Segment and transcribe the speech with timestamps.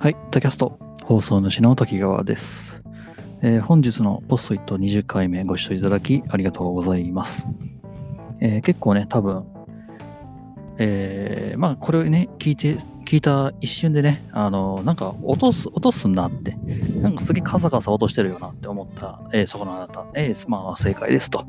[0.00, 2.80] はい、タキャスト放送主の滝川です、
[3.42, 7.48] えー本日のポストイット20回目ご視聴いただきありがとうございます。
[8.40, 9.44] えー結構ね、多分、
[10.78, 16.52] えーまあこれをね、聞いて、聞いた一瞬でね、あの、なんか落とす、落とすんなって、
[17.00, 21.44] なんかすげえカサカサ落としてるよなって思った、えーそこのあなた、えーまあ正解ですと。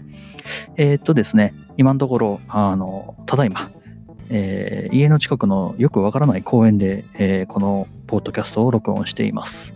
[0.75, 3.69] えーっとですね、今のところ、あの、ただいま、
[4.31, 9.71] えー家の近くのよくわからない公園で、えーこのポッドキャストを録音しています。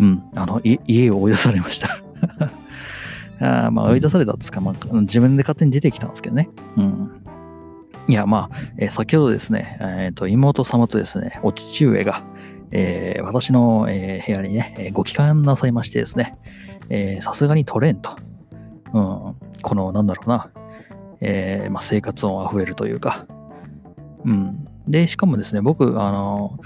[0.00, 1.88] うん、あの、い家を追い出されました。
[3.40, 6.48] あーまあ、追い出されたっつうか、まあ、自分で勝手に出てきたんですけどね。
[6.78, 7.10] うん。
[8.08, 12.22] いや、まあ、えー先ほどですね、えーと、妹様とですね、お父上が、
[12.70, 16.38] えー私の、えー部屋にね、えーご帰還なさいましてですね、
[16.88, 18.16] えーさすがに取れんと。
[18.94, 20.50] うん、この、なんだろうな、
[21.20, 23.26] えーまあ、生活音あふれるというか、
[24.24, 24.66] うん。
[24.88, 26.58] で、しかもですね、僕、あの、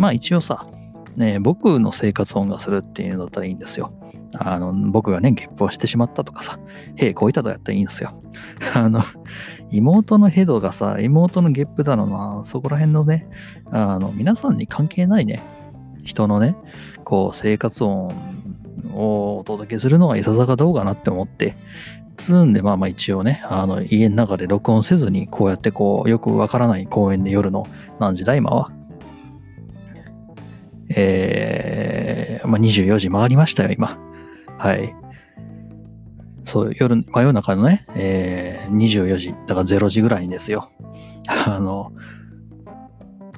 [0.00, 0.66] まあ一応さ、
[1.14, 3.92] ね、僕の生活音がするっていうのだったらいいんですよ。
[4.34, 6.58] あの、僕がね、ゲップをしてしまったとかさ、
[6.96, 8.18] へこいたとやったらいいんですよ。
[8.74, 9.02] あの、
[9.70, 13.28] 妹のヘドがさ、妹のゲップだろうな、そこら辺のね、
[13.70, 15.42] あの、皆さんに関係ないね、
[16.02, 16.56] 人のね、
[17.04, 18.14] こう、生活音
[18.94, 21.54] をお届けするのがいささかどうかなって思って、
[22.16, 27.66] つんで、まあまあ一応ね、あの、家の中で録音せずに、こうやってこう、よくわからない公園で夜の
[27.98, 28.79] 何時だ、今は。
[30.90, 33.98] えー、まあ24時回りましたよ、今。
[34.58, 34.94] はい。
[36.44, 40.70] そう、夜、真夜中のね、えー、24時、だから0時ぐらいにですよ。
[41.28, 41.92] あの、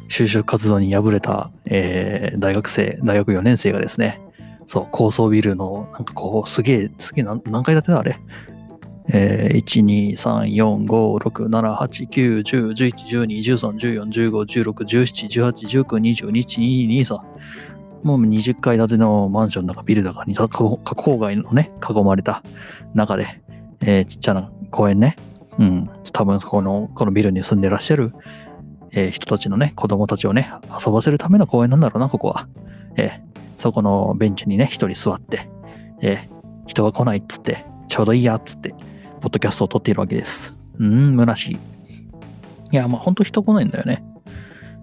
[0.09, 4.21] 就職活動に敗れた、えー、大学生、大学4年生がですね、
[4.67, 8.17] そう、高層ビルの、なんかこう、すげえ、すげえ、何何階建てだあれ？
[9.09, 17.21] えー、1、2、3、4、5、6、7、8、9、10、11、12、13、14、15、16、17、18、19、20、21、22、23。
[18.03, 22.43] もう20階建てのマンションだかビルだかに、かこ郊外のね、囲まれた
[22.95, 23.43] 中で、
[23.81, 25.17] えーちっちゃな公園ね。
[25.59, 25.91] うん。
[26.13, 28.13] 多分この、このビルに住んでらっしゃる、
[28.93, 30.53] えー人たちのね、子供たちをね、
[30.85, 32.49] 遊ばせるための公園なんだろうな、ここは。
[32.97, 35.49] えーそこのベンチにね、一人座って、
[36.01, 36.33] えー
[36.67, 38.75] 人が来ないっつって、ちょうどいいやっつって、
[39.23, 40.59] ポッドキャストを撮っているわけです。
[40.79, 41.59] うん、虚しい。
[42.73, 44.05] いや、まあ、ほんと人来ないんだよね。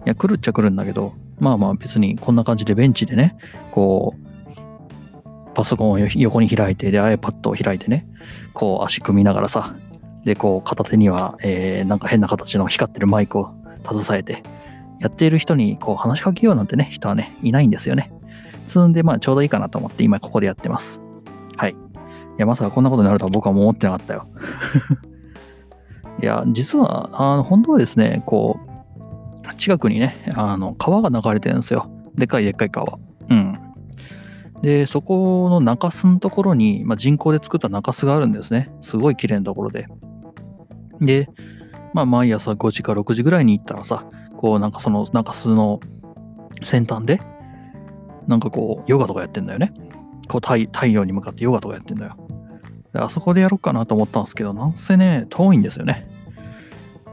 [0.06, 3.36] いや、来るっちゃ来るんだけど、まあまあ別にこんな感じでベンチでね、
[3.70, 8.06] こう、パソコンを横に開いて、で、iPad を開いてね、
[8.54, 9.74] こう足組みながらさ、
[10.24, 13.52] で、こう片手には、えー、なんか変な形の光ってるマイクを
[13.86, 14.42] 携えて、
[15.00, 18.12] やっている人にこう話しかけようなんてね、人はね、いないんですよね。
[18.66, 21.00] つんで、まあちょうどいいかなと思って今ここでやってます。
[21.56, 21.76] はい。
[22.40, 24.26] いや、まさかこんなことになるとは僕はもう思ってなかったよ。
[26.22, 28.58] いや、実は、あの、本当はですね、こ
[29.44, 31.90] う、近くにね、あの、川が流れてるんですよ。
[32.14, 32.98] でっかいでっかい川。
[33.28, 33.58] うん。
[34.62, 38.72] で、そこの中州のところに、まあ、人工で作った中州があるんですね。
[38.80, 39.86] すごい綺麗なところで。
[41.02, 41.28] で、
[41.92, 44.06] まあ、毎朝5時か6時ぐらいに行ったらさ、
[44.38, 45.78] こう、なんかその中州の
[46.64, 47.20] 先端で、
[48.26, 49.74] なんかこう、ヨガとかやってんだよね。
[50.30, 52.12] こう太、太陽に向かってヨガとかやってんだよ。
[52.94, 56.08] あそこでやろうかなと思ったんですけど、なんせね、遠いんですよね。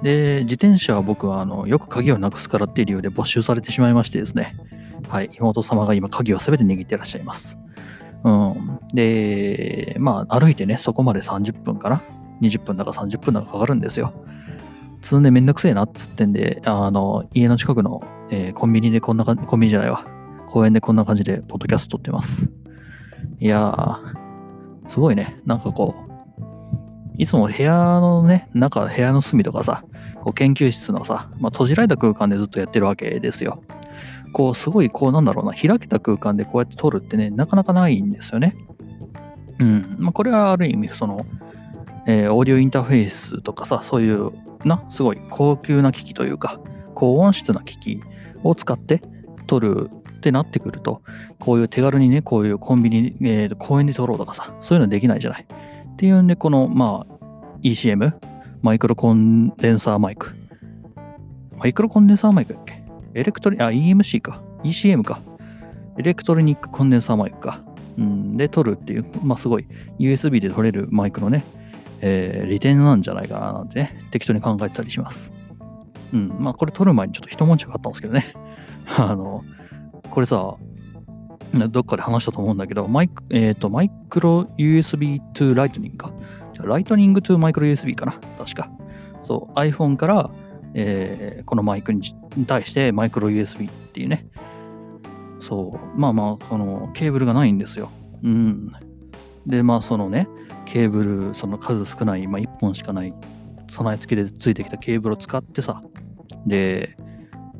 [0.03, 4.55] で、自転車は僕はあのよく鍵をなくすからっていう理由で没収されてしまいましてですね。
[5.09, 7.57] はい、妹様が今鍵を全て握ってらっしゃいます。
[8.23, 8.79] うん。
[8.93, 12.03] で、まあ歩いてね、そこまで30分かな
[12.41, 14.13] ?20 分だか30分だかかかるんですよ。
[15.01, 20.05] つんでめんどくせえなっつってんで、あの、家の近くの、えーコンビニでこんな感じ、コンビニじゃないわ。
[20.47, 22.49] 公園でこんな感じでポッドキャスト撮ってます。
[23.39, 24.26] いやー、
[24.87, 25.39] すごいね。
[25.45, 26.07] なんかこう、
[27.17, 29.83] いつも部屋のね、中、部屋の隅とかさ、
[30.21, 33.63] こう研究室のさ、まあ、閉じられた空間でずっとやってるわけですよ。
[34.33, 38.55] こう、すごい、こう、なんだろうな、開けた空間でこうやって撮るってね、なかなかないんですよね。
[39.59, 39.95] うん。
[39.97, 41.25] まあ、これはある意味、その、
[42.05, 44.31] えーオーディオインターフェースとかさ、そういう、
[44.63, 46.59] な、すごい高級な機器というか、
[46.93, 48.01] 高音質な機器
[48.43, 49.01] を使って
[49.45, 51.01] 撮るってなってくると、
[51.39, 55.43] こういう手軽にね、こういうコンビニ、えー公園で撮ろうとかさ、そういうのできないじゃない。
[55.43, 57.13] っていうんで、この、まあ、
[57.63, 58.13] ECM、
[58.61, 60.33] マイクロコンデンサーマイク。
[61.57, 62.83] マイクロコンデンサーマイクだっけ？
[63.13, 64.41] エレクトリ、あ、EMC か。
[64.63, 65.21] ECM か。
[65.97, 67.61] エレクトロニックコンデンサーマイクか。
[67.97, 69.67] うん、で、撮るっていう、まあ、すごい
[69.99, 71.43] USB で撮れるマイクのね、
[72.01, 75.31] えー利点なんじゃないかななんてね、適当に考えたりします。
[76.13, 78.25] うん、まあ、これ撮る前にちょっと一文字があったんですけどね。
[78.97, 79.43] あの、
[80.17, 80.57] これさ、
[81.69, 86.11] どっかで話したと思うんだけど、マイク、えっ、と、マイクロ USB to Lightning か。
[86.55, 88.13] じゃあ、Lightning to マイクロ USB かな。
[88.35, 88.67] 確か。
[89.21, 90.31] そう、iPhone から、
[90.73, 92.01] えーこのマイクに
[92.47, 94.25] 対してマイクロ USB っていうね、
[95.39, 97.91] そう、まあまあ、そのケーブルがないんですよ。
[98.23, 98.71] うん。
[99.45, 100.27] で、まあそのね、
[100.65, 103.13] ケーブル、その数少ない、まあ1本しかない、
[103.69, 105.83] 備え付けでついてきたケーブルを使ってさ、
[106.47, 106.97] で、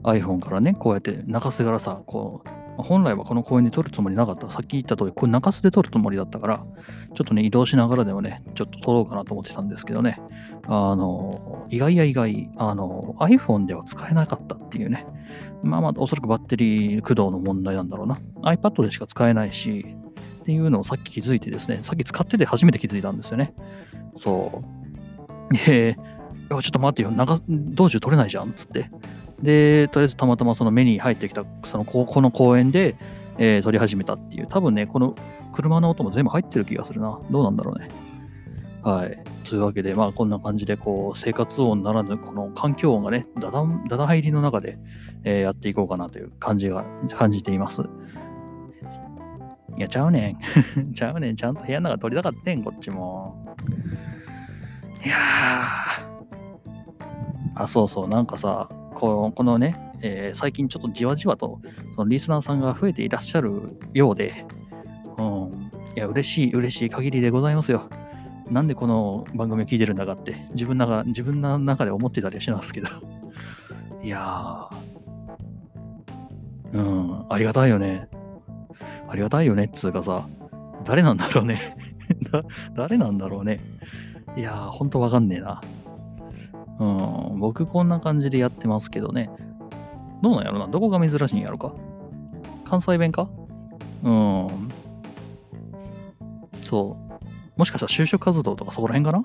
[0.08, 4.50] iPhone からね、こうやって中洲からさ、こう、本来はこの公園で撮るつもりなかった。
[4.50, 6.66] さっき言った通り、これ中洲で撮るつもりだったから、
[7.16, 10.22] ちょっとね、移動しながらでもね、ちょっと撮ろうかなと思ってたんですけどね、
[10.68, 15.06] あの、意外や意外、あの、iPhone では使えなかったっていうね、
[15.64, 18.20] まあまあ、おそらくバッテリー駆動の問題なんだろうな。
[18.44, 19.86] iPad でしか使えないし、
[20.42, 23.54] っていうのをさっき気づいてですね、さっき使ってて初めて気づいたんですよね。
[24.16, 24.64] そ
[25.52, 25.54] う。
[25.54, 25.98] で、
[26.50, 28.90] いやちょっと待ってよ、長道中取れないじゃんつって。
[29.42, 32.96] で、とりあえずたまたまその目に入ってきた、そのここの公園で、
[33.38, 35.16] えー撮り始めたっていう、多分ね、この
[35.54, 37.20] 車の音も全部入ってる気がするな。
[37.30, 37.90] どうなんだろうね。
[38.84, 39.24] はい。
[39.44, 44.78] というわけで、まあ、こんな感じで、こう、生活音ならぬ、この環境音がね、だだん、だだ入りの中で、
[45.24, 46.86] えーやっていこうかなという感じが、
[47.16, 47.84] 感じています。
[49.78, 50.38] いや、ちゃうね
[50.80, 50.94] ん。
[50.94, 51.36] ちゃうねん。
[51.36, 53.56] ちゃんと部屋の中撮りたかってん、こっちも。
[55.06, 55.18] いやー。
[57.56, 61.60] あ、そうそう、なんかさ、このね、えー最近ちょっとじわじわと、
[61.96, 64.46] そのリスナーさんが増えていらっしゃるようで、
[65.18, 65.72] うん。
[65.96, 67.90] いや、嬉しい、嬉しい限りでございますよ。
[68.50, 72.88] なんでこの番組を聞いてるんだかって、自分なが自分の中で思ってたりはしますけど。
[74.04, 74.88] いやー。
[76.74, 78.08] うん、ありがたいよね。
[79.10, 80.28] ありがたいよねっつうかさ、
[80.84, 81.60] 誰なんだろうね。
[82.76, 83.60] 誰なんだろうね。
[84.36, 85.62] いやー、ほんとわかんねえな。
[86.80, 86.86] う
[87.36, 89.30] ん、僕こんな感じでやってますけどね。
[90.22, 91.74] どうなんやろなどこが珍しいんやろか
[92.66, 93.30] 関西弁か
[94.04, 94.70] うん。
[96.64, 97.60] そう。
[97.60, 99.24] もしかしたら就職活動とかそこら辺かな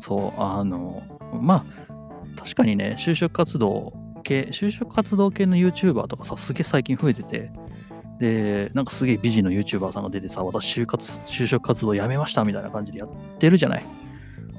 [0.00, 1.02] そう、あの、
[1.40, 3.92] まあ、確かにね、就職活動
[4.24, 7.50] 系、就職活動系の YouTuber とかさ、すげえ最近増えてて、
[8.18, 13.08] で、なんかすげえ美人の YouTuber さんが出てさ、私就活、就職活動やめましたみたいな感じでやっ
[13.38, 13.84] てるじゃない。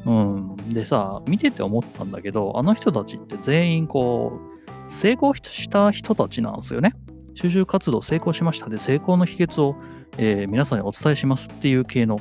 [0.06, 0.56] うん。
[0.70, 4.40] でさ、見てて思ったんだけど、あの人たちって全員こ
[4.90, 6.94] う、成功した人たちなんですよね。
[7.36, 9.76] 就職活動成功しましたで、成功の秘訣を、
[10.18, 12.20] えー皆さんにお伝えしますっていう系の、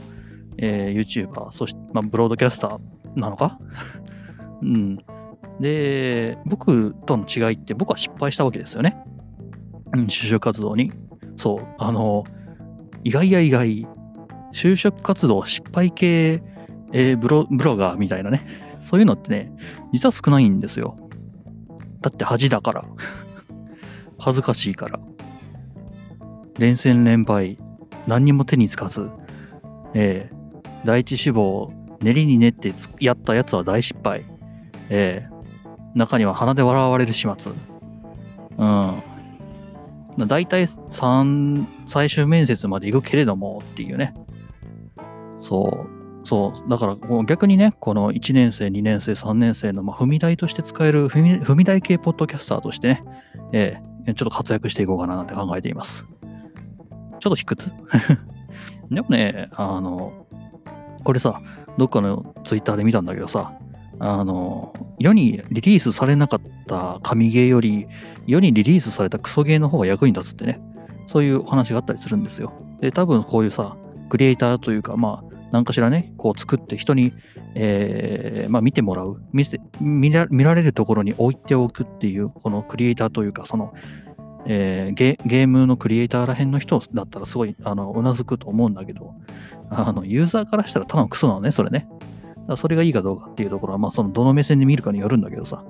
[0.59, 2.81] えー YouTuber、そして、まあ、ブロードキャスター
[3.17, 3.59] なのか？
[4.63, 4.99] うん。
[5.61, 8.97] で、僕との違いって僕は失敗したわけですよね。
[9.95, 10.93] うん、就職活動に。
[11.37, 12.25] そう、あの、
[13.05, 13.87] 意外や意外、
[14.53, 16.43] 就職活動失敗系、
[16.93, 18.47] えーブロブロガーみたいなね、
[18.81, 19.53] そういうのってね、
[19.93, 20.97] 実は少ないんですよ。
[22.01, 22.85] だって恥だから。
[24.19, 25.01] 恥ずかしいから。
[26.59, 27.59] 連戦連敗、
[28.07, 29.11] 何にも手につかず、
[29.95, 30.43] えー
[30.85, 34.25] 第一志望、練りに練ってやったやつは大失敗。
[34.91, 35.33] えー
[35.95, 37.53] 中には鼻で笑われる始末。
[38.57, 39.03] うん。
[40.27, 44.15] 大体3、最終面接まで行くけれどもっていうね。
[45.39, 45.92] そう。
[46.25, 46.71] そう。
[46.71, 53.05] だから逆にね、この1年生、2年生、3年生の、まあ、踏み台として使える踏み、踏み台系ポッドキャスターとしてね、
[53.53, 56.05] えーちょっと活躍していこうかななんて考えています。
[57.21, 57.73] ちょっと卑屈？
[58.91, 60.27] でもね、あの、
[61.05, 61.41] これさ、
[61.79, 63.53] どっかのツイッターで見たんだけどさ、
[64.01, 67.87] あの、世にリリースされなかった神ゲーより、
[68.27, 70.61] 世にリリースされたクソゲーの方が役に立つってね、
[71.07, 72.53] そういうお話があったりするんですよ。
[72.81, 73.77] で、多分こういうさ、
[74.09, 77.13] クリエイターというか、まあ、何かしらね、こう作って人に、
[77.55, 83.75] えーまあ見てもらう見せ見ら、見られるところに置いておくっていう、このクリエイターというか、その、
[84.47, 89.15] えーゲゲームのクリエイターらへんの人だったらすごい、あの、うなずくと思うんだけど、
[89.71, 91.87] あの、ユーザーからしたらただのクソなのね、それね。
[92.49, 95.65] だそれがいいかどうかっていうところは、まあ、その、どの目線で見るかによるんだけどさ。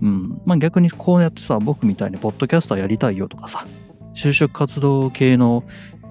[0.00, 0.40] うん。
[0.44, 3.66] まあ、逆にこうやってさ、僕みたいにポッドキャスターやりたいよとかさ、
[4.14, 5.64] 就職活動系の、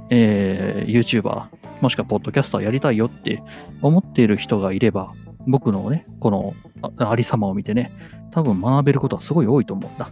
[0.10, 1.44] えー YouTuber、
[1.82, 3.44] もしくはポッドキャスターやりたいよって
[3.82, 5.14] 思っている人がいれば、
[5.48, 6.54] 僕のね、この
[6.98, 7.92] ありさまを見てね、
[8.32, 10.12] 多分学べることはすごい多いと思うんだ。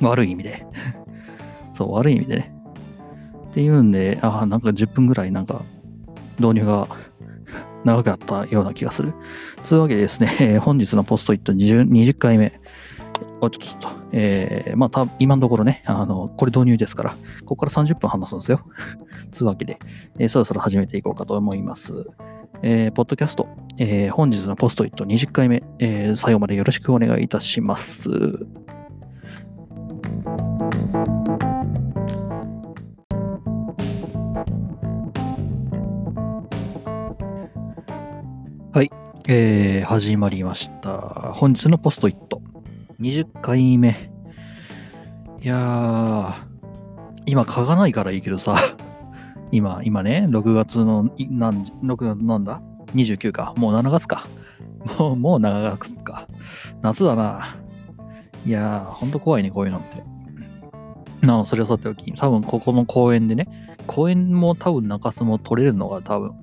[0.00, 0.66] 悪い意味で。
[1.72, 2.54] そう、悪い意味でね。
[3.50, 5.62] っていうんで、ああ、なんか10分ぐらいなんか
[6.38, 6.88] 導入が
[7.84, 9.14] 長くなったような気がする。
[9.68, 12.60] というわけでですね、 本日のポストイット 20, 20回目。
[13.42, 18.60] おちょっと、えー、まあ、た今のところね、あの、これ導入ですから、ここから30分話すんですよ。
[19.32, 19.80] つうわけで、
[20.18, 21.92] えーそろそろ始めていこうかと思います。
[22.62, 28.08] えーポッドキャスト、えー本日のポストイット20回目、えー最後までよろしくお願いいたします。
[38.72, 38.90] はい
[39.26, 41.00] えー、始まりました。
[41.34, 42.51] 本日のポストイット。
[43.02, 44.12] 20回目。
[45.40, 46.34] いやー、
[47.26, 48.56] 今書かないからいいけどさ、
[49.50, 52.62] 今、今ね、6月の、いなん、6月なんだ
[52.94, 53.54] ?29 か。
[53.56, 54.28] もう7月か。
[55.00, 56.28] もう、もう7月か。
[56.80, 57.56] 夏だな。
[58.46, 61.26] いやー、ほんと怖いね、こういうのって。
[61.26, 63.48] なあ、それはさておき、多分ここの公園でね、
[63.88, 66.34] 公園も多分中洲も取れるのが多分、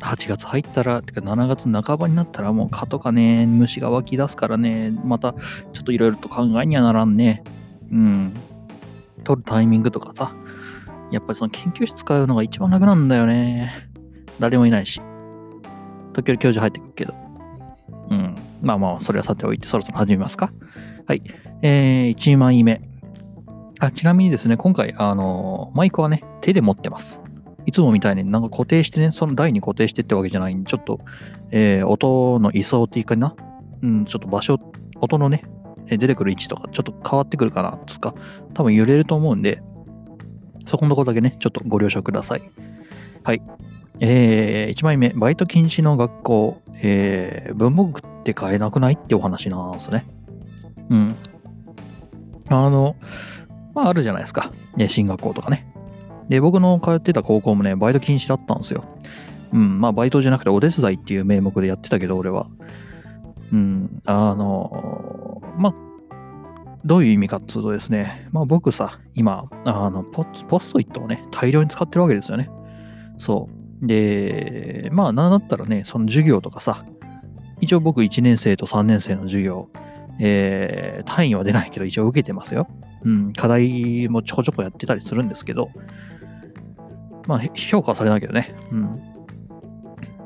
[0.00, 5.32] 8月入ったら、てか7月半ばになったらもう蚊とかね、虫が湧き出すからね、また
[5.72, 7.42] ちょっといろいろと考えにはならんね。
[7.90, 8.32] うん。
[9.24, 10.34] 取るタイミングとかさ、
[11.10, 13.88] やっぱりその研究室使うのが一番楽なんだよね。
[14.38, 15.00] 誰もいないし。
[16.12, 17.14] 時々教授入ってくるけど。
[18.10, 18.36] うん。
[18.62, 20.52] まあまあ、それはさておいて、そろそろ始めますか。
[21.06, 21.22] はい。
[21.62, 22.82] えー、1枚目。
[23.80, 27.22] あ、ちなみにですね、今回、あの、マイクはね、手で持ってます。
[27.68, 31.00] いつもみたいになんか固定してね、その台に固定してってわけじゃないんで、ちょっと、
[31.50, 33.36] えー音の位相っていうかな、
[33.82, 34.58] うん、ちょっと場所、
[35.02, 35.44] 音のね、
[35.86, 38.14] 出てくる位置とか、ちょっと変わってくるかな、つか、
[38.54, 39.60] 多分揺れると思うんで、
[40.64, 42.42] そこのとこだけね、ちょっとご了承ください。
[43.22, 43.42] はい。
[44.00, 50.06] えー、1枚目、バイト禁止の学校、えー、文房具って買えなくないってお話なんですね。
[50.88, 51.16] うん。
[52.48, 52.96] あの、
[53.74, 54.52] まああるじゃないですか。
[54.74, 55.66] ね進学校とかね。
[56.28, 58.84] で、僕の通ってた高校もね、バイト禁止だったんですよ。
[59.52, 62.48] うん、まあバイトじゃなくてお手伝いっていう名目でやってたけど、俺は。
[63.52, 65.74] うん、あの、まあ、
[66.84, 72.50] どういう意味かっつうとですね、まあ僕さ、今、あのポ、ポストイットをね、大量に使ってるわけですよね。
[73.16, 73.48] そ
[73.82, 73.86] う。
[73.86, 76.84] で、まあなんだったらね、その授業とかさ、
[77.60, 79.68] 一応僕1年生と3年生の授業、
[80.20, 82.68] えー、単位は出ないけど一応受けてますよ。
[83.04, 85.70] うん、課題もちょこちょこやってたりするんですけど、
[87.28, 88.56] まあ、評価はされないけどね。
[88.72, 89.02] うん。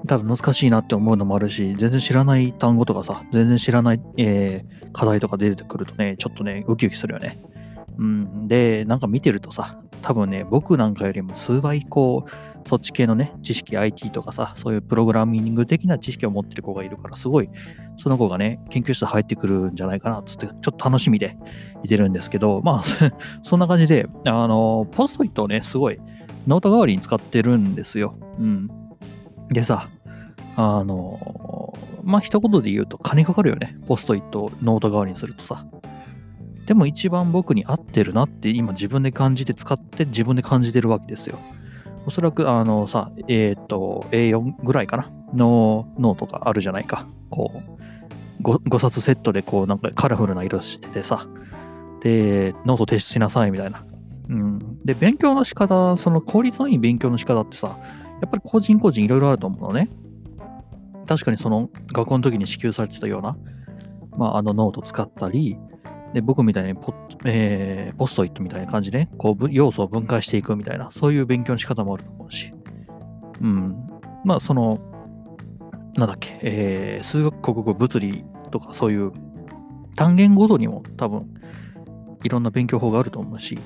[0.07, 7.43] ただ難しいなって思うのもあるし、全然知らない単語とかさ、全然知らない、えー課題とか出てくるとね、ちょっとね、ウキウキするよね。
[7.99, 8.49] うん。
[8.49, 17.51] で、なんか見てるとさ、多分ね、僕なんかよりも数倍こう、そっち系のね、知識 IT とかさ、そういうプログラミング的な知識を持ってる子がいるから、すごい、
[17.97, 21.37] その子がね、研究室入ってくるんじゃないかな、つって、ちょっと楽しみで
[21.83, 25.99] いてるんですけど、まあ、 そんな感じで、あの、ポストイットをね、すごい、
[26.47, 28.15] ノート代わりに使ってるんですよ。
[28.39, 28.69] うん。
[29.51, 29.89] でさ、
[30.57, 33.77] あの、まあ、一言で言うと金かかるよね。
[33.87, 35.67] ポストイットをノート代わりにするとさ。
[36.67, 41.39] でも一番僕に合ってるなって今自分で感じて使って自分で感じてるわけですよ。
[42.07, 47.07] おそらくあのさ、えっ、と、A4 ぐらいかなのノートがあるじゃないか。
[47.31, 47.63] こ
[48.41, 51.27] う、5, 5冊セットでこうなんかカラフルな色しててさ。
[52.03, 53.85] で、ノート提出しなさいみたいな。
[54.33, 54.79] うん。
[54.85, 57.79] で、勉強の仕方、その効率のいい勉強の仕方ってさ、
[58.23, 59.91] やっぱり個人個人いろいろあると思うのね。
[61.07, 63.37] 確かにその学校の時に支給されてたような、
[64.17, 65.59] まあ、あのノート使ったり、
[66.15, 72.55] で僕みたいにポ,、えーポストイットみたいな感じで、こう要素を分解していくみたいな、そういう勉強の仕方もあると思うし。
[73.41, 73.77] うん。
[74.25, 74.79] まあ、その、
[75.97, 79.13] なんだっけ、えー数学、国語、物理とかそういう
[79.97, 81.29] 単元ごとにも多分
[82.23, 83.59] いろんな勉強法があると思うし、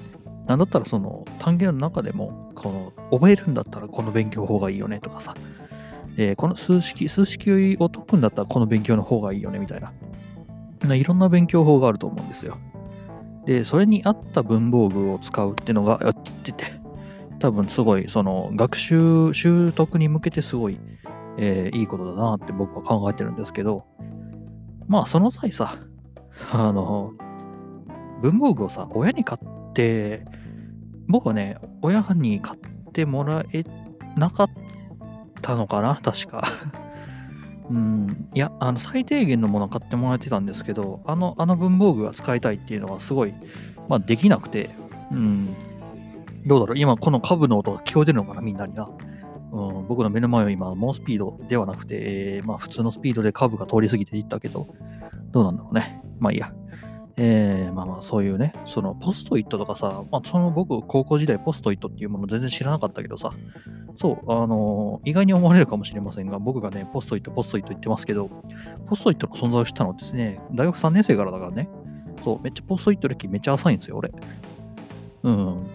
[0.47, 5.35] なんだったらその単元の中でも、この覚えるんだったらこの勉強法がいいよねとかさ、
[6.17, 9.93] えーこの数式、数式を解くんだったらこの勉強の方がいいよねみたいな。
[10.95, 12.59] いろんな勉強法があると思うんですよ。
[13.45, 16.65] で、それに合った文房具を使うっていうのがやってて、
[17.39, 20.79] 多分すごい、その学習、習得に向けてすごい、
[21.39, 23.85] えーいいことだなって僕は考えてるんですけど、
[24.87, 25.77] まあその際さ、
[26.53, 27.13] あの、
[28.23, 30.25] 文房具をさ、親に買って、
[31.09, 33.65] 僕はね、親に買ってもらえ
[34.17, 34.51] なかっ
[35.43, 36.45] たのかな確か。
[37.69, 43.35] うん、いや、あの、最低限のもの買ってもらえてたんですけど、あの、あの文房具が使いたいっていうのはすごい、
[43.89, 44.71] まあ、できなくて、
[45.11, 45.57] うん、
[46.47, 48.89] どうだろう、今、この株の音が聞こえてるのかな、みんなにな。
[49.53, 54.69] うん、僕の目の前は今、猛スピードではなくて、えーまあ、普通のスピードで株が通り過ぎていったけど、
[55.33, 56.03] どうなんだろうね。
[56.21, 56.53] まあいいや。
[57.19, 63.33] えー、まあまあ、そういうね、そのポストイットとかさ、まあ、その僕、高校時代ポストイットっていうもの全然知らなかったけどさ、
[63.97, 68.29] そう、あの意外に思われるかもしれませんが、僕がね、ポストイット、ポストイット言ってますけど、
[68.87, 71.71] ポストイットの存在を知ったのはですね、大学3年生からだからね、
[72.23, 74.13] そう、めっちゃポストイット歴めっちゃ浅いんですよ、俺。
[75.23, 75.67] うん。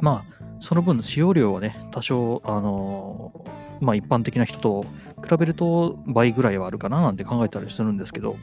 [0.00, 3.32] まあ、その分、使用量はね、多少、あの
[3.80, 4.84] まあ、一般的な人と
[5.22, 8.36] 比べると倍ぐらいはあるかななんて考えたりするんですけど、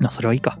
[0.00, 0.58] な、それはいいか。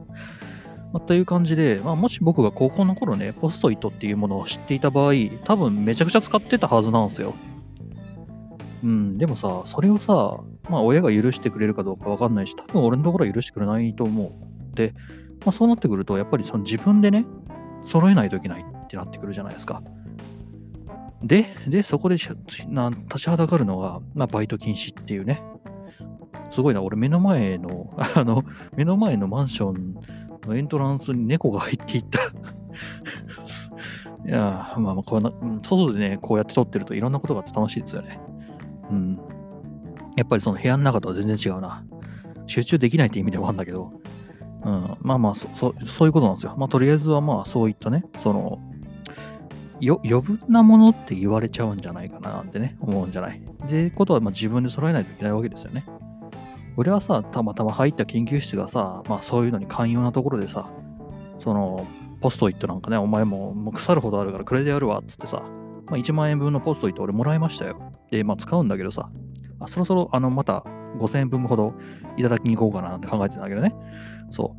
[0.92, 5.12] まあ、という感じで、まあ、もし僕が高校の頃ね、ポストイットっていうものを知っていた場合、
[5.44, 7.34] 多分めちゃくちゃ使ってたはずなんですよ。
[8.82, 14.76] うん、でもさ、それをさ、まあ親が許してくれるかどうかわかんないし、多分俺のところは許してくれないと思う。
[14.76, 14.94] で、
[15.44, 17.26] まあそうなってくると、やっぱりその自分でね、
[17.82, 19.82] 揃えないといけないってなってくるじゃないですか。
[21.22, 22.28] で、で、そこでし
[22.68, 25.42] な立ちはだかるのが、まあバイト禁止っていうね。
[26.50, 28.44] すごいな、俺目の前の、 あの、
[28.76, 29.94] 目の前のマンション
[30.46, 32.20] のエントランスに猫が入っていった。
[34.26, 35.32] いやまあまあこうな、
[35.62, 38.20] 外でね、こうやって撮ってるといろんなことがあって楽しいですよね。
[38.90, 39.18] うん。
[40.16, 41.84] やっぱりその部屋の中とは全然違うな。
[42.46, 43.92] 集中できないって意味でもあるんだけど、
[44.64, 46.54] うん、まあまあそそ、そういうことなんですよ。
[46.58, 48.58] まあとりあえずはまあそういったね、その、
[49.80, 53.42] よ余分なものって言われちゃうんじゃないかななんてね、思うんじゃない。
[53.68, 55.86] で、ことはまあ自分で揃えないといけないわけですよね。
[56.80, 60.70] 俺はさ、たまたま入った研究室がさ、まあそういうのに寛容なところでさ、
[61.36, 61.86] その、
[62.22, 65.42] ポストイットなんかね、お前ももう腐るほどあるからくれてやるわっつってさ、
[65.88, 67.92] まあ、1万円分のポストイット俺もらいましたよ。
[68.10, 69.10] で、まあ使うんだけどさ、
[69.58, 70.64] あそろそろあのまた
[70.98, 71.74] 5000円分ほど
[72.16, 73.74] いただきに行こうかなって考えてたんだけどね。
[74.30, 74.56] そ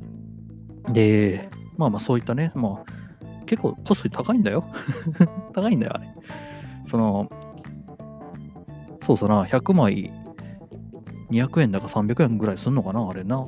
[0.89, 0.93] う。
[0.93, 4.63] で、まあまあそういったね、まあ結構ポストイット高いんだよ。
[5.55, 6.13] 高いんだよ、あれ。
[6.85, 7.31] その、
[9.01, 10.20] そうそうな、100枚
[11.31, 13.47] 200円だか300円ぐらいすんのかな、あれな。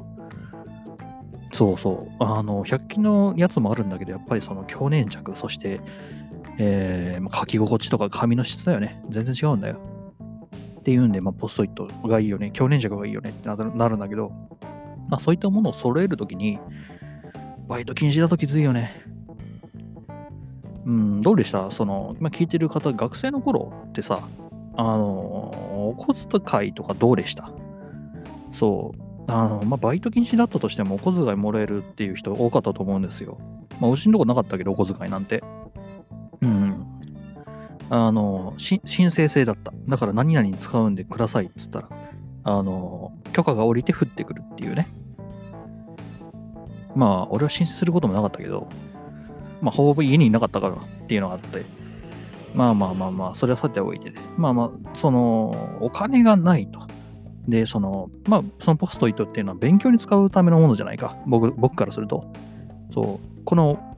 [1.52, 2.24] そうそう。
[2.24, 5.82] あの、100均のやつもあるんだけど、やっぱりその強粘着、そして、
[6.58, 9.04] えー書き心地とか紙の質だよね。
[9.10, 9.78] 全然違うんだよ。
[10.80, 14.32] っていうんで、まあ、ポストイットがいいよね、強粘着がいいよねってなるなるんだけど、
[15.10, 16.60] まあ、そういったものを揃えるときに、
[17.68, 19.02] バイト禁止だときついよね。
[20.86, 21.72] うん、どうでした？
[21.72, 24.28] その、今聞いてる方、学生の頃ってさ、
[24.76, 27.50] あの、お小遣いとかどうでした？
[28.54, 29.04] そう。
[29.28, 33.38] あの、まあ、バイト禁止だったとしても、お小遣いもらえるっていう人多かったと思うんですよ。
[33.80, 35.44] まあ、うちのとこなかったけど、お小遣いなんて。
[36.42, 36.86] うん。
[37.90, 39.74] あの、申請制だった。
[39.88, 41.90] だから何々に使うんでくださいっつったら、
[42.44, 44.88] あの、許可が下りて降ってくるっていうね。
[46.96, 48.68] まあ、俺は申請することもなかったけど、
[49.62, 51.66] まあ、ほぼほぼ家にいなかったからっていうのがあって、
[52.54, 54.18] まあまあまあまあ、それはさておいてね。
[54.38, 56.82] まあまあ、その、お金がないと。
[57.48, 61.18] で、その、まあ、そのポストイットっていうのは勉強に使うためのものじゃないか。
[61.26, 62.32] 僕、僕からすると。
[62.94, 63.98] そう、この、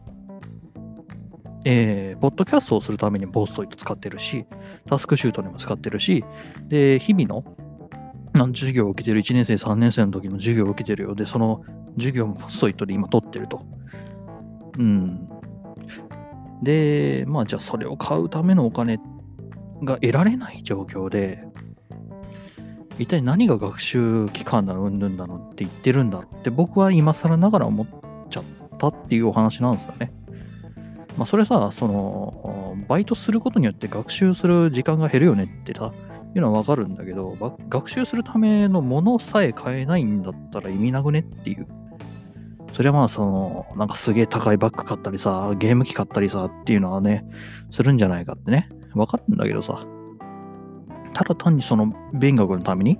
[1.65, 4.45] えー、ポッドキャストをするためにポストイット使ってるし、
[4.87, 6.23] タスクシュートにも使ってるし、
[6.67, 7.43] で、日々の、
[8.33, 11.63] なん授業を受けてる1年生、3年生の時の授業を受けてるようで、その
[11.97, 13.65] 授業もポストイットで今取ってると。
[14.77, 15.29] うん。
[16.61, 18.99] で、まあじゃあそれを買うためのお金
[19.83, 21.44] が得られない状況で、
[22.97, 27.87] 一体何が学習期間だの、うんぬんだのって言ってるんだろうって僕は今更ながら思っ
[28.29, 28.43] ちゃっ
[28.77, 30.13] たっていうお話なんですよね。
[31.17, 35.93] まあそれさ、その、バイトすることによって学習する時間が減るよねってさ、
[36.35, 37.37] いうのはわかるんだけど、
[37.69, 41.67] 学習するためのものさえ買えないんだったら意味なくねっていう。
[42.73, 47.25] それはまあその、なんかすげえ高いバッグ買ったりさ、ゲーム機買ったりさっていうのはね、
[47.71, 49.85] するんじゃないかってね、わかるんだけどさ、
[51.15, 52.99] ただ単にその勉学のために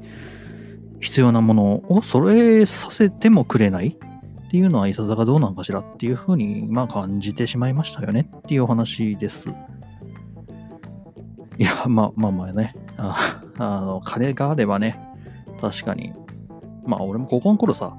[1.01, 9.49] 必要なものを揃えさせてもくれないっていうのはいささかどうなんかしらっていうふうに、まあ感じてしまいましたよねっていうお話です。
[11.57, 14.97] いや、まあまあまあね、ああの、金があればね、
[15.59, 16.13] 確かに、
[16.85, 17.97] まあ俺も高校の頃さ、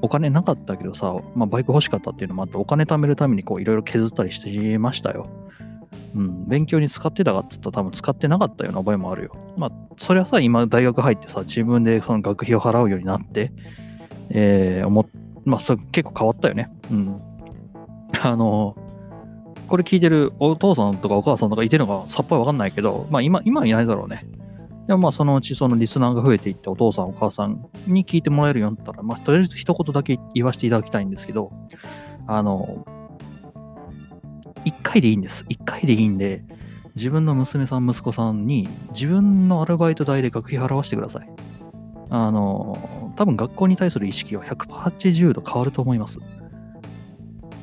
[0.00, 5.28] お金なかったけどさ、まあバイク欲しかったっていうのもあって、お金貯めるためにこういろいろ削ったりしてましたよ。
[6.14, 9.36] うん、勉強に使ってたかっつったら多分使ってなかったような覚えもあるよ。
[9.56, 13.52] まあ、それはさ、今大学入ってさ、自分でその学費を払うようになって、
[14.30, 15.06] えー、思っ
[15.44, 16.70] まあ、それ結構変わったよね。
[16.90, 17.20] うん。
[18.22, 18.76] あの、
[19.68, 24.26] これ聞いてるお父さんとかお母さんとかいてるのかさっぱりわかんないけど、まあ今、今はいないだろうね。
[24.86, 31.52] でもまあそのうちそのリスナーが増えていってお父さんお母さんに聞いてもらえるようになったら、まあとりあえず一言だけ言わせていただきたいんですけど、
[32.26, 32.84] あの、
[34.64, 35.44] 一回でいいんです。
[35.48, 36.44] 一回でいいんで、
[36.94, 41.28] 自分の娘さん、息子さんに自分のアルバイト代で学費払わせてください。
[42.10, 46.18] あの、多分学校に対する意識は180度変わると思います。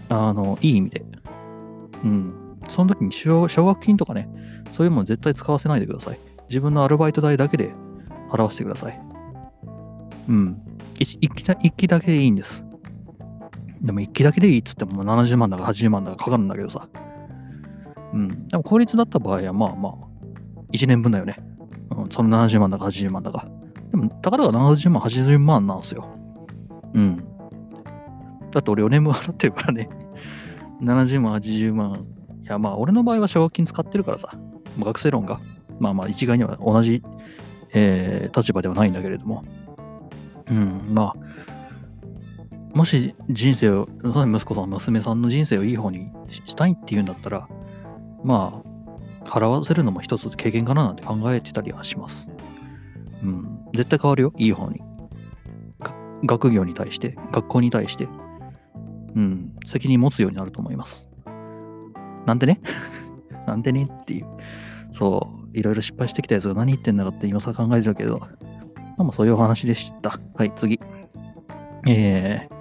[0.10, 1.06] あの、いい意味で。
[2.04, 2.58] うん。
[2.68, 4.28] その時に奨学金とかね、
[4.74, 6.20] そういうもの絶対使わせないでください。
[6.50, 7.74] 自分のアルバイト代だけで
[8.32, 9.00] 払わせてください。
[10.28, 10.62] うん。
[10.98, 12.64] 一一期だ一期だけでいいんです。
[13.82, 16.88] でも一期だけでいいっつっても70万だか80万だかかかるんだけどさ。
[18.14, 18.48] うん。
[18.48, 19.94] でも公立だった場合はまあまあ、
[20.74, 21.38] 1年分だよね。
[21.92, 23.48] うん、その70万だか80万だか。
[23.92, 26.08] でも、たかだか70万、80万なんすよ。
[26.94, 27.18] うん。
[28.52, 29.90] だって俺4年分払ってるからね。
[30.82, 32.06] 70万、80万。
[32.44, 34.34] いや、まあ、俺の場合は奨学金使ってるからさ。
[34.78, 35.40] 学生ローンが。
[35.80, 37.02] まあまあ、一概には同じ
[37.74, 39.44] えー、立場ではないんだけれども。
[40.50, 41.16] うん、まあ、
[42.74, 47.48] もし人生を、息子さん、娘さんの人生をいい方にしたいっていうんだったら、
[48.24, 48.62] ま
[49.26, 52.30] あ、払わせるのも一つ経験かななんて考えてたりはします。
[53.24, 54.82] うん、絶対変わるよ、いい方に。
[56.24, 58.08] 学業に対して、学校に対して、
[59.16, 61.10] うん、責任持つようになると思います。
[62.26, 62.62] なんでね？
[63.48, 64.26] なんでねっていう。
[64.92, 68.20] そう、いろいろ失敗してきたやつが何言ってんだかって今更考えてるけど、
[68.98, 70.20] まあそういうお話でした。
[70.36, 70.80] はい、次。
[71.88, 72.59] えー、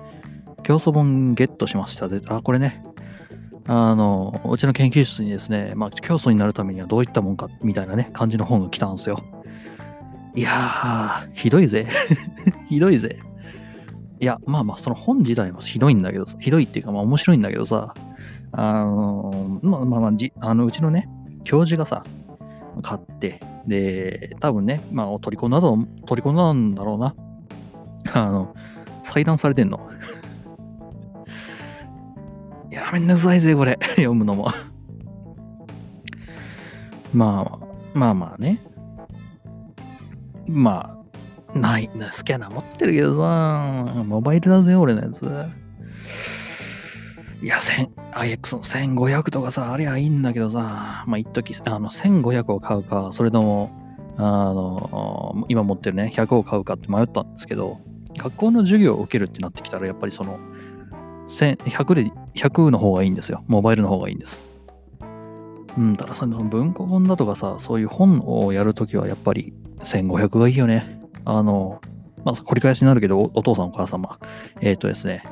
[0.62, 2.08] 競争本ゲットしました。
[2.08, 2.82] で、あ、これね、
[3.66, 9.22] あの、うちの研究室にですね、まあ、競争になるためにはどういったもんか、みたいなね、感じの本が来たんですよ。
[10.34, 11.86] いやー、ひどいぜ。
[12.68, 13.18] ひどいぜ。
[14.20, 17.94] いや、まあまあ、その本自体もひどいんだけど、ひどいっていうか、まあ面白いんだけどさ、
[18.52, 21.08] あのまあまあまあ、じあのうちのね、
[21.44, 22.04] 教授がさ、
[22.82, 27.14] 買って、で、多分ね、まあ、取り込んだと、取り込んだんだろうな。
[28.14, 28.54] あの、
[29.02, 29.88] 裁断されてんの。
[32.78, 33.78] や、めんどくさいぜ、これ。
[33.96, 34.48] 読むのも
[37.12, 38.60] まあ、まあまあね。
[40.46, 40.98] ま
[41.54, 45.24] あ、ない、スキャナー持ってるけどさ、モバイルだぜ、俺のやつ。
[47.40, 53.70] いや、1000、IX の1500とかさ、ありゃいいんだけどさ、まあ、一時あの、1500を買うか、それとも、
[54.16, 57.80] あの、今持ってるね、100を買うかって迷ったんですけど、
[58.16, 60.38] 学校の授業を受けるってなってきたら、やっぱりその、
[61.28, 63.44] 100で、100の方がいいんですよ。
[63.46, 64.42] モバイルの方がいいんです。
[65.76, 71.00] うん、たださ、文庫本だとかさ、そういう本をやるときはやっぱり1500がいいよね。
[71.24, 71.80] あの、
[72.24, 74.18] まあ、繰り返しになるけど、お父さんお母様、
[74.60, 75.22] えっ、ー、とですね、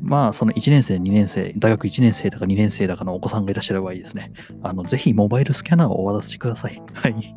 [0.00, 4.32] まあ、その1年生、2年生、大学1年生だか2年生だかのお子さんがいらっしゃればいいですね。
[4.62, 6.82] あの、ぜひモバイルスキャナーをお渡しください。
[6.92, 7.36] はい。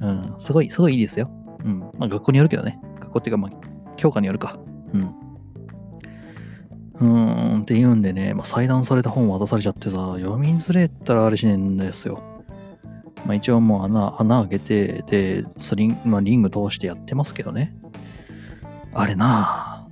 [0.00, 1.30] うん、すごい、すごいいいですよ。
[1.64, 1.80] うん。
[1.80, 2.80] まあ、学校によるけどね。
[3.00, 3.50] 学校っていうか、まあ、
[3.96, 4.58] 教科によるか。
[4.92, 5.14] うん。
[7.00, 12.22] うーん、っていうんでね、まあ、裁断された本渡されちゃってさ、読みづれったらあれしねえんですよ。
[13.24, 15.04] まあ、一応もう穴、穴開けて、
[15.42, 17.74] で、スリン、まあ、リング通してやってますけどね。
[18.92, 19.86] あれな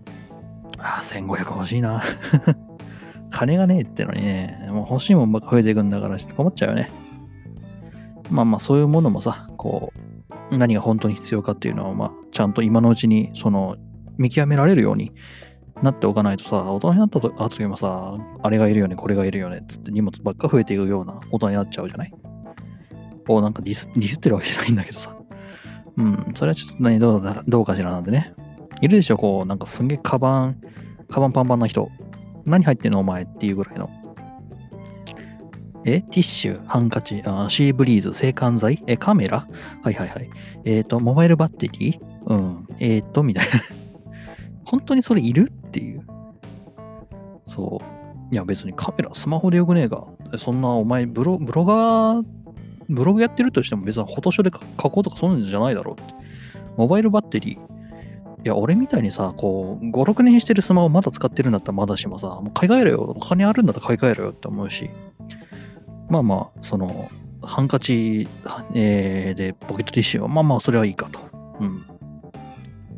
[0.77, 0.81] ぁ。
[0.81, 2.03] あ、1500欲しいな。
[3.31, 6.91] 金がねえってのにね、もう欲しいもんばっか増えていくんだから困っちゃうよね。
[8.31, 9.93] まあまあそういうものもさ、こ
[10.51, 13.77] う、何が本当に必要かっていうのは、まあ、ちゃんと今のうちに、その、
[14.17, 15.13] 見極められるように
[15.83, 22.13] なっておかないとさ、大人になった後にもさ、あれがいるよね、これがいるよね、つって荷物ばっか増えていくような大人になっちゃうじゃない？
[23.29, 25.15] をなんかディスディスってるわけじゃないんだけどさ。
[25.97, 28.33] うん、それはちょっと何どうだどうかしらなんでね。
[28.81, 30.61] いるでしょ、こう、なんかすんげえカバン、
[31.11, 31.91] カバンパンパンな人。
[32.47, 33.91] 何入ってんのお前っていうぐらいの。
[35.85, 38.83] えティッシュ、ハンカチ、あシーブリーズ、制汗剤？
[38.87, 39.49] えカメラ？
[39.83, 40.31] はいはいはい。
[40.65, 42.01] えっ、ー、と、モバイルバッテリー？
[42.27, 42.67] うん。
[42.79, 43.51] えっ、ー、と、みたいな
[44.65, 45.51] 本当にそれいる？
[47.49, 48.35] そう。
[48.35, 50.07] いや別にカメラ、スマホでよくねえか。
[50.39, 52.25] そんなお前ブロ、ブロガー、
[52.89, 56.15] ブログやってるとしても別にフォトショーで書こうとかそんなんじゃないだろうって。
[56.77, 57.69] モバイルバッテリー、
[58.45, 63.01] いや、俺みたいにさ、こう、5、6年してるスマホまだ使ってるんだったらまだしもさ、もう買い替えろよ。
[63.17, 64.91] お金あるんだったら買い替えろよって思うし。
[66.09, 67.11] まあまあ、その、
[67.43, 68.29] ハンカチ、
[68.75, 71.21] えー、で、ポケットティッシュは、まあまあ、それはいいかと。
[71.61, 71.85] うん。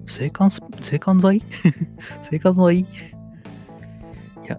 [0.06, 1.42] 制汗、制汗剤？
[2.20, 2.86] 制汗剤、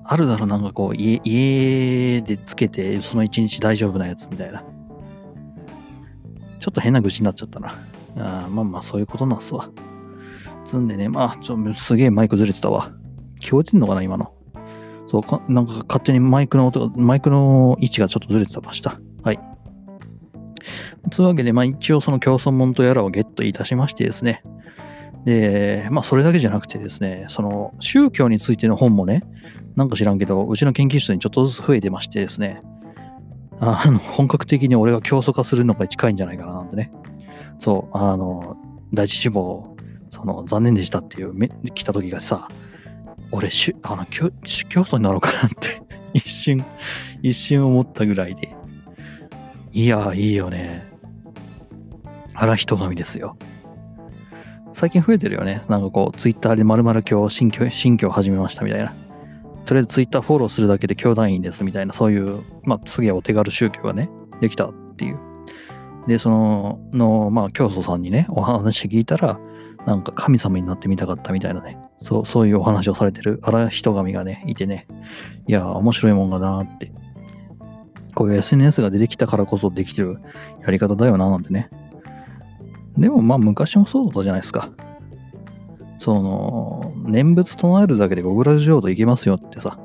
[0.04, 4.63] あるだろ、なんかこう、家、家でつけて、その一日大丈夫なやつみたいな。
[6.60, 7.75] ちょっと変な愚痴になっちゃったな。
[8.17, 9.69] あまあまあ、そういうことなんすわ。
[10.65, 12.91] つんでね、まあ、ちょすげえマイクずれてたわ。
[13.39, 14.34] 聞こえてんのかな、今の。
[15.10, 18.99] そうか、なんか勝手にマイクの音が、マイクの位置がちょっとずれてました。
[19.23, 19.39] はい。
[21.10, 24.43] というわけで、まあ一応その競争門とやらをゲットいたしましてですね。
[25.26, 29.24] で、まあそれだけじゃなくてですね、その宗教についての本もね、
[29.76, 32.62] なんか知らんけど、うちの研究室にちょっとずつ増えてましてですね、
[33.60, 36.91] あの、本格的に俺が競争化するのが近いんじゃないかななんてね。
[37.60, 38.58] そう、あの、
[38.93, 39.71] 第一志望
[40.12, 41.34] その、残念でしたっていう、
[41.74, 42.50] 来た時がさ、
[43.32, 43.50] 俺、
[43.84, 45.82] あの、教祖になろうかなって
[46.13, 46.65] 一瞬、
[47.21, 48.50] 一瞬思ったぐらいで。
[49.71, 50.86] いや、いいよね。
[52.34, 53.38] あら、人神ですよ。
[54.73, 55.63] 最近増えてるよね。
[55.67, 58.93] なんかこう、ツイッターで〇〇今日新居、新居を始めましたみたいな。
[59.65, 65.19] とりあえずツイッターフォローするだけで教団員ですみたいな、そういう、まあ、次はお手軽宗教がね、できたっていう。
[66.07, 69.39] で、その、の、まあ、教祖さんにね、お話聞いたら、
[69.86, 74.88] なんか神様になってみたかったみたいなね、そう、そういうお話をされてる荒人神がね、いてね、
[75.47, 76.91] いや、面白いもんがなーって、
[78.15, 80.19] こういう SNS が出てきたからこそできてる
[80.63, 81.69] やり方だよな、なんてね。
[82.97, 84.69] でもまあ昔もそうだったじゃないですか。
[85.99, 89.80] その、念仏唱えるだけで極楽浄土行けますよってさ。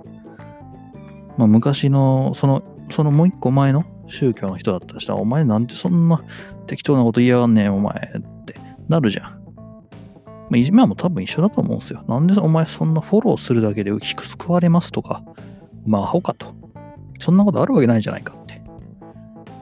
[1.37, 6.23] まあ昔の、その、そのもう一個前の宗教の人だったらしたら、お前なんてそんな
[6.67, 9.37] 適当なこと言いやがんねん、お前ってなるじゃん。
[10.49, 12.05] まあ、今もう多分一緒だと思うんですよ。
[12.09, 15.23] なんでお前そんなフォローするだけで救われますとか、
[15.85, 16.55] まあアホかと。
[17.19, 18.35] そんなことあるわけないじゃないか。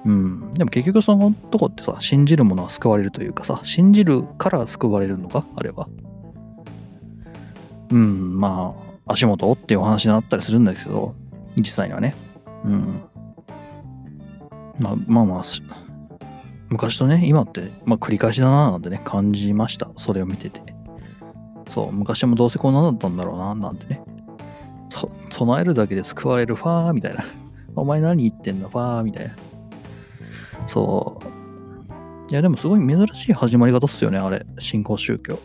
[0.05, 0.55] うん。
[0.55, 5.47] でも結局そのとこってさ、信じるものは救われるというかさ、信じるから救われるのか？
[5.57, 5.88] あれは。
[7.90, 8.75] うん、ま
[9.07, 11.14] あ、足元っていうお話になったりするんだけど、
[11.57, 12.14] 実際にはね。
[12.64, 13.03] うん。
[14.79, 15.43] まあまあまあ、
[16.71, 19.90] 昔とね、今って、まあ繰り返しだななんてね、感じました。
[19.97, 20.62] それを見てて。
[21.69, 24.03] そう、昔もどうせこんなだったんだろうな、なんてね。
[25.31, 27.25] 備えるだけで救われるファーみたいな。
[27.77, 29.35] お前何言ってんのファーみたいな。
[30.66, 31.35] そう。
[32.31, 34.44] いや、でもすごい珍しい始まり方っすよね、あれ。
[34.59, 35.38] 信仰宗教。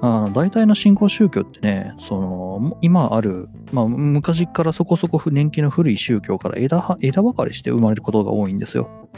[0.00, 9.08] あの大体の信仰宗教ってね、その、今ある、まあ、昔からそこそこ年季の古い宗教から枝枝分かれして生まれることが多いんですよ。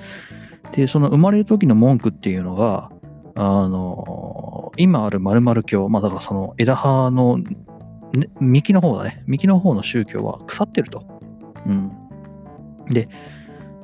[0.72, 2.90] で、その生まれる時の文句っていうのが、
[3.34, 9.24] あの、今ある〇〇教、まあだからその枝葉の、ね、幹の方だね。
[9.26, 11.04] 幹の方の宗教は腐ってると。
[11.66, 11.90] うん。
[12.86, 13.08] で、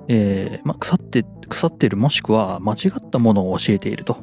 [0.08, 4.18] えー、まあ、腐って、腐っているもしくは間違ったものを教えていると。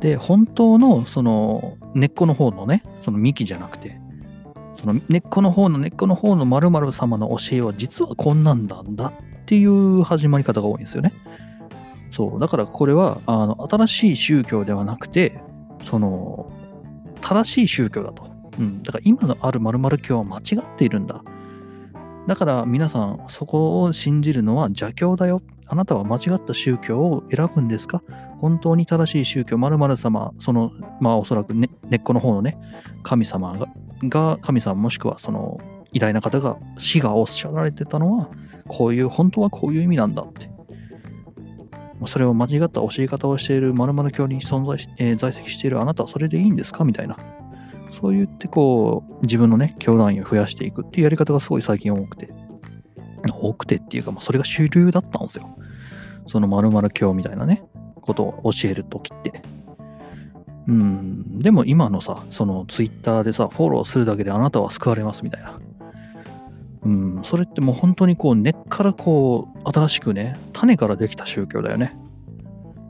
[0.00, 3.98] で、本当のその根っこの方のね、その幹じゃなくて、
[4.76, 11.12] その根っこの方の根っこの方の〇〇様の教えは実はこんなんだんだっていう始まり方が多いんですよね。
[12.10, 12.40] そう。
[12.40, 15.40] だからこれは、あの、新しい宗教ではなくて、
[15.82, 16.52] その、
[17.20, 18.30] 正しい宗教だと。
[18.58, 18.82] うん。
[18.82, 21.24] だから今のある〇〇教は間違っているんだ。
[22.26, 25.42] だから皆さん、そこを信じるのは邪教だよ。
[25.66, 28.02] あなたは間違った宗教を選ぶんですか？
[28.40, 32.58] 本当に正しい宗教、〇〇様、その、まあおそらく、ね、根っこの方のね、
[33.02, 33.68] 神様が、
[34.04, 35.60] が神様もしくはその
[35.92, 38.30] 偉大な方が死がおっしゃられてたのは、
[38.68, 40.50] こういう、本当はこういう意味なんだって。
[42.06, 46.84] それを間違った教え方をしている〇〇教に存在し、えー、在籍しているあなたはそれでいいんですか？
[46.84, 47.16] みたいな。
[48.00, 52.32] そう言ってこう、自分のね、教団員を増やしていくっていうやり方がすごい最近多くて。
[53.32, 55.56] 多くてっていうか、まあ、それが主流だったんですよ。
[56.26, 57.62] その〇〇教みたいなね、
[58.00, 59.42] ことを教えるときって。
[60.66, 65.58] うん、でも今のさ、そのツイッターでさ、フォローするだけであなたは救われますみたいな。
[66.82, 71.96] うん、それってもう本当にこう根っからこう新しくね、種からできた宗教だよね。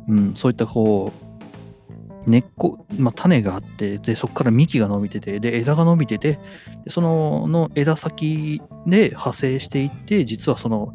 [0.08, 1.23] うん、そういったこう、
[2.26, 6.38] 根っこ、まあ、種があって、で、そこから幹が伸びてて、で、枝が伸びてて、
[6.84, 10.94] でそのの枝先で派生していって、実はその、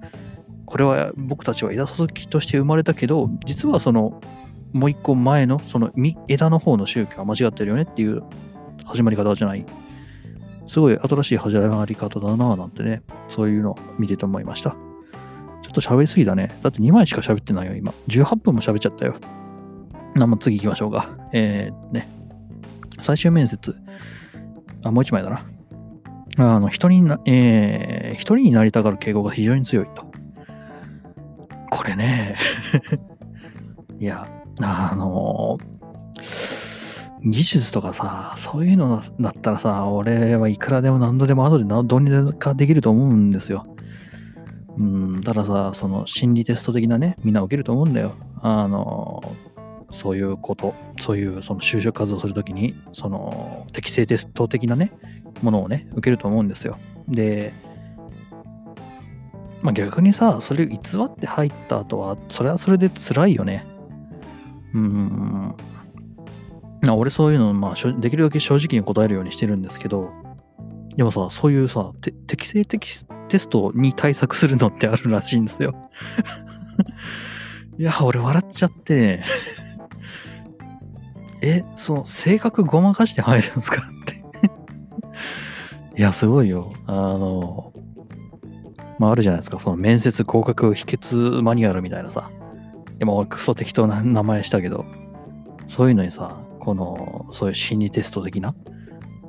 [0.65, 4.22] これは僕たちは枝先として生まれたけど、実はその、
[4.74, 5.92] もう一個前の、その
[6.28, 8.22] 枝の方の宗教は間違ってるよねっていう
[8.86, 9.65] 始まり方じゃない。
[10.68, 14.76] すごい新しい始まり方だなぁなんてね、そういうのを見てて思いました。
[15.63, 16.60] ちょっと喋りすぎだね。
[16.62, 17.94] だって2枚しか喋ってないよ、今。
[18.08, 19.15] 18分も喋っちゃったよ。
[20.15, 21.10] な、まあ、次行きましょうか。
[21.34, 22.10] えー、ね。
[23.02, 23.76] 最終面接。
[24.84, 25.45] あ、もう1枚だな。
[26.38, 30.10] あの、人にな、えー、一人になりたがる傾向が非常に強いと。
[31.69, 32.36] これね。
[34.00, 34.28] いや、
[34.62, 35.80] あのー
[37.22, 43.65] 技術とかさ、そういうのだったらさ、俺はいくらでも何度でも後でどうにかできると思うんですよ。
[44.78, 48.13] うん、たださ、その心理テスト的なね、みんな受けると思うんだよ。
[48.41, 49.22] あの、
[49.91, 54.91] そういうこと、そういうその就職活動するときに、その適正テスト的なね、
[55.41, 56.78] ものをね、受けると思うんですよ。
[57.08, 57.54] で、
[59.62, 63.65] まあ逆にさ、それ偽って入った後は、それはそれで辛いよね。
[64.73, 65.56] うん、
[66.82, 70.12] な俺そういうの、まあ、できるだけ正直に答えるようにしてるんですけど、
[70.95, 71.91] でもさ、そういうさ、
[72.28, 75.73] 適正的テストに対策するのってあるらしいんですよ。
[77.78, 79.21] いや、俺笑っちゃって
[81.41, 83.82] え、その、性格ごまかして入るんですか？
[84.02, 84.19] って
[85.97, 86.73] いや、すごいよ。
[86.86, 87.73] あの、
[88.99, 89.60] まあ、あるじゃないですか。
[89.60, 92.30] その面接合格秘訣マニュアルみたいなさ。
[93.02, 94.86] 今俺クソ適当な名前したけど、
[95.69, 98.54] そういうのにさ、この、そういう心理テスト的な、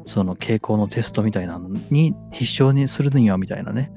[0.07, 3.93] その傾向のテストみたいなのに必勝にするにはみたいなね、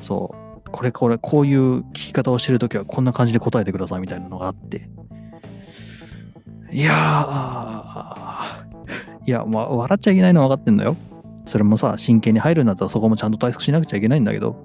[0.00, 0.34] そ
[0.66, 4.88] う、これこれ、こういう聞き方をしてるときはこんな感じで答えてくださいみたいなのがあって、
[6.72, 10.96] いやー、いや、まあ、笑っちゃいけないのは分かってんだよ。
[11.46, 14.64] それもさ、真剣に入るんだったらそこもちゃんと対策しなくちゃいけないんだけど、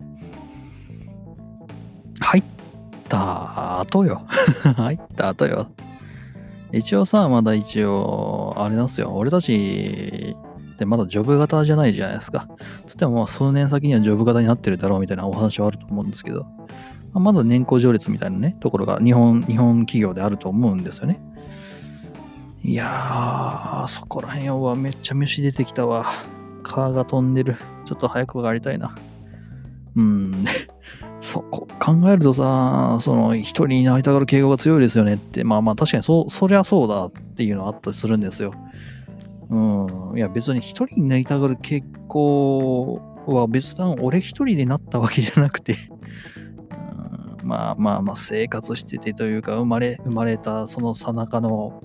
[2.20, 2.44] 入っ
[3.10, 4.22] た後よ。
[4.78, 5.68] 入った後よ。
[6.72, 9.14] 一応さ、まだ一応、あれなんですよ。
[9.16, 10.36] 俺たち
[10.74, 12.48] ってまだジョブ型じゃないじゃないですか。
[12.86, 16.46] つっても、数年先にはジョブ型になってるだろうみたいなお話はあると思うんですけど、
[17.14, 21.22] ま、まだ年功序列みたいなね、ところが日本、日本企業であると思うんですよね。
[22.68, 26.08] いやー、そこら辺はめっちゃ虫出てきたわ。
[26.64, 27.58] カーが飛んでる。
[27.86, 28.96] ちょっと早く上がりたいな。
[29.96, 30.46] うん。
[31.22, 38.52] そこ考えるとさ、その一人になりたがる傾向が強いですよねって、まあまあ確かにそ、そりゃそうだっていうのはあったりするんですよ。
[39.52, 40.18] うん。
[40.18, 45.76] いや別に一人になりたがる傾向は別段俺一人でなったわけじゃなくて
[47.44, 51.84] うん、まあまあまあ生活しててというか生まれ、生まれたそのさなかの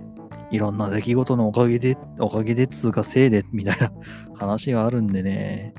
[0.50, 3.92] いろんな出来事のおかげで、おかげでつうかせいでみたいな
[4.34, 5.74] 話があるんでね。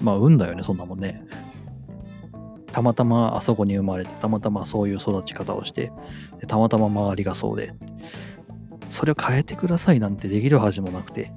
[0.00, 1.24] まあ運だよね、そんなもんね。
[2.72, 5.92] たまたまあそこに生まれて、たまたまそういう育ち方をして、
[6.40, 7.72] でたまたま周りがそうで、
[8.88, 11.32] それを変えてくださいなんてできるはずもなくて、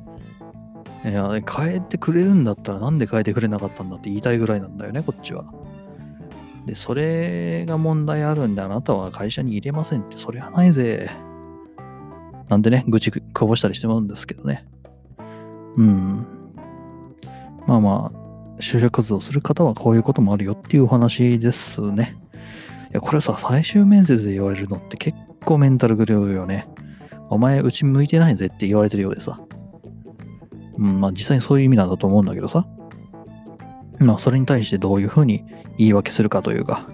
[1.05, 5.45] いや変えてくれるんだったらなんで変えてくれなかったんだって言いたいぐらいなんだよね、こっちは。
[6.65, 11.10] で、それが問題あるんで、あなたは会社に入れませんって、それはないぜ。
[12.49, 14.65] なんでね、愚痴こぼしたりしてもらうんですけどね。
[15.75, 16.27] うん。
[17.65, 22.15] まあまあ、就職活動する方はこういうこともあるよっていうお話ですね。
[22.91, 26.67] いや、これさ、最終面接で言われるのって結構メンタルグルーよね。
[27.29, 29.39] お前、うち向いてないぜって言われてるようでさ。
[30.77, 32.65] うん、まあ実際にそういう意味なんだと思うんだけどさ。
[33.99, 35.43] まあそれに対してどういうふうに
[35.77, 36.88] 言い訳するかというか、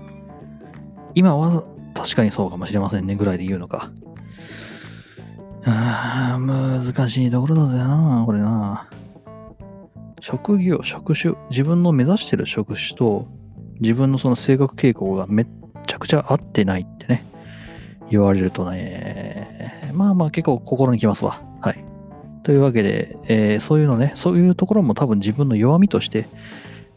[1.15, 1.63] 今は
[1.93, 3.91] 確かにそうかもしれませんねぐらいで言うのか。
[5.65, 8.89] ああ、難しいところだぜな、これな。
[10.19, 13.27] 職業、職種、自分の目指してる職種と
[13.79, 15.47] 自分のその性格傾向がめっ
[15.85, 17.25] ちゃくちゃ合ってないってね、
[18.09, 21.41] 言われるとね、まあまあ結構心にきますわ。
[21.61, 21.83] はい。
[22.43, 26.27] というわけで、えー、そういうのね、そういうところも多分自分の弱みとして、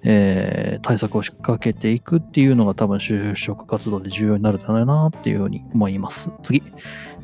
[0.09, 6.31] えー、対策を仕掛けていくっていうのが多分就職活動で重要になるだろうなっていうふうに思います。
[6.45, 6.63] 次。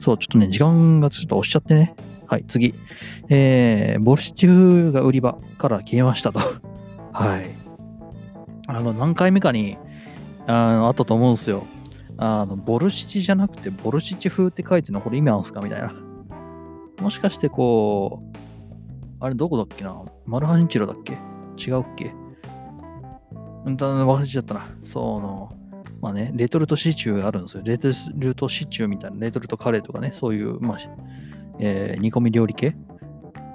[0.01, 1.95] そう、ちょっとね、時間がちょっと押しちゃってね、
[2.27, 2.75] はい、次。
[3.29, 6.41] えー、ボルシチ風が売り場から消えましたと。
[7.13, 7.55] はい。
[8.67, 9.79] あの、何回目かに、
[10.49, 11.63] あの、あったと思うんですよ。
[12.17, 15.93] あの、ボルシチじゃなくて、ボルシチ風って書いてるのこれ意味あるんすかみたいな。
[17.01, 18.37] もしかしてこう、
[19.21, 20.03] あれどこだっけな？
[20.27, 21.13] マルハニチロだっけ？
[21.57, 22.13] 違うっけ？
[23.65, 24.69] うん、忘れちゃったな。
[24.85, 25.53] その、
[26.01, 27.63] まあね、レトルトシチューがあるんですよ。
[27.65, 30.79] レトルトシチューみたいな、レトルトカレーとかね、そういう、まあ、
[31.59, 32.75] えー、煮込み料理系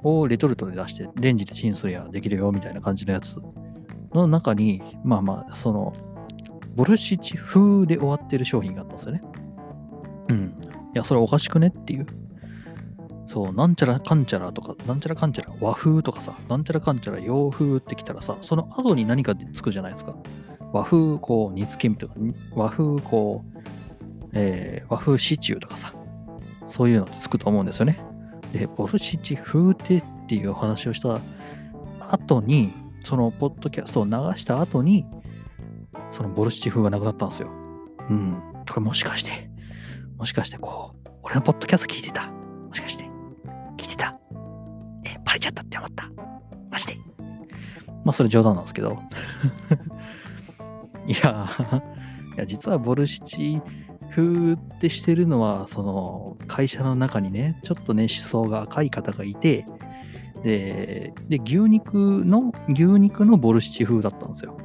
[0.04, 3.38] をレトルトで出して、レンジでチンすりゃできるよみたいな感じのやつ
[4.14, 5.94] の中に、まあまあ、その、
[6.76, 9.22] ボルシチ風で終わってる商品があったんですよね。
[10.30, 10.56] うん。
[10.94, 12.08] いや、それおかしくねっていう。
[13.28, 20.16] そう、なんちゃらかんちゃらとか、なんちゃらかんちゃら和風とかさ、なんちゃらかんちゃら洋風ってきたらさ、その後に何かつくじゃないですか。
[20.74, 22.16] 和風こう煮付けとか、
[22.54, 23.60] 和風こう、
[24.34, 25.94] えー、和風シチューとかさ、
[26.68, 28.00] そういうのってつくと思うんですよね。
[28.54, 31.22] で、ボルシチ風テっていうお話をした
[32.12, 35.06] 後に、そのポッドキャストを流した後に、
[36.12, 37.52] そのボルシチ風がなくなったんですよ。
[38.10, 38.42] うん。
[38.70, 39.50] これもしかして、
[40.18, 42.32] もしかしてこう、俺のポッドキャスト聞いてた
[42.68, 43.07] もしかして、
[43.98, 44.20] 聞いてた
[45.06, 46.10] え、バレちゃったって思った？
[46.72, 46.98] マジで？
[48.04, 48.98] まあそれ冗談なんですけど。
[51.08, 51.50] いや、
[52.36, 53.62] いや実はボルシチ
[54.12, 59.66] 風ってしてるのは、その会社の中にね、ちょっとね、思想が赤い方がいて、
[60.44, 64.58] で、で牛肉の、牛肉のボルシチ風だったんですよ。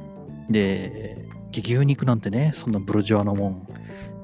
[0.49, 3.67] で、牛肉なんてね、そんなブルジョアのもん、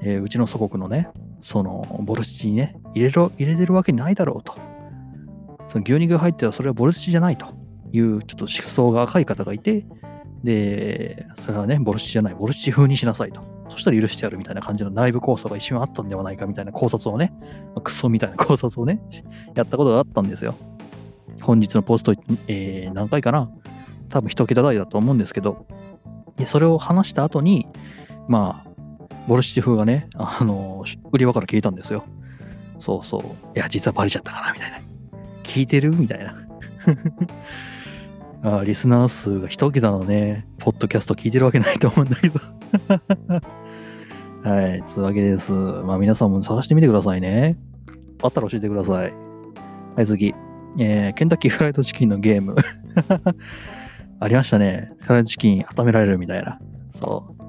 [0.02, 1.08] えー、うちの祖国のね、
[1.42, 4.54] そのボルシチにね、入れろ入れてるわけないだろうと。
[5.70, 7.46] その牛肉が入ってたらそれはボルシチじゃないと
[7.92, 9.86] いうちょっと思想が赤い方がいて、
[10.44, 13.40] で、それはね、ボルシチじゃない、ボルシチ風にしなさいと。
[13.68, 17.32] そしたら許してやるみたいな感じの内部構想が一瞬あったんではないかみたいな考察をね、
[17.74, 19.00] まあクソみたいな考察をね、
[19.54, 20.56] やったことがあったんですよ。
[21.40, 22.14] 本日のポスト、
[22.48, 23.48] えー、何回かな
[24.08, 25.66] 多分一桁台だと思うんですけど、
[26.36, 27.66] でそれを話した後に、
[28.28, 28.70] まあ、
[29.28, 32.04] ボルシチ風がね、あの売り場から消えたんですよ。
[32.78, 33.22] そうそう。
[33.56, 34.89] いや、実はバレちゃったかなみたいな。
[35.42, 35.94] 聞いてる？
[35.94, 36.36] みたいな。
[38.60, 42.40] あリスナー数が一桁のね、ポッドキャスト聞いてるわけないと思うんだけど
[44.50, 45.52] はい、つうわけです。
[45.52, 47.58] まあ皆さんも探してみてくださいね。
[48.22, 49.12] あったら教えてください。
[49.96, 50.34] はい、次。
[50.78, 52.56] えー、ケンタッキーフライドチキンのゲーム。
[54.20, 54.92] ありましたね。
[55.00, 56.58] フライドチキン温められるみたいな。
[56.90, 57.40] そう。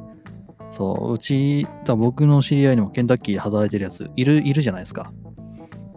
[0.74, 5.14] そう、うち、僕の知り合いにもケンタッキー働いてるやついる、いるじゃないですか。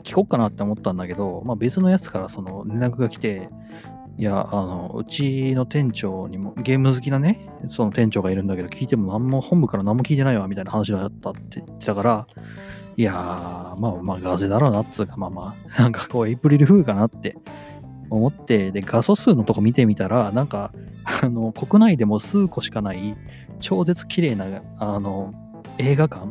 [0.05, 3.49] 聞こっかなって思ったんだけど、まあ別のやつからその連絡が来て、
[4.17, 12.27] いや、あの、うちの店長にも、ゲーム好きなね、その店長がいるんだけど、聞いても何も、本部から何も聞いてないわ、みたいな話だったって言ってたから、
[12.97, 13.17] いやー、
[13.77, 17.37] まあまあ、ガゼだろうなっつうか、まあまあ、 なんかこう、エイプリルフールかなって
[18.09, 20.71] 思って、で、画素数のとこ見てみたら、なんか、
[21.23, 23.17] あの、国内でも数個しかない、
[23.59, 25.35] 超絶綺麗な、あの、
[25.79, 26.29] 映画館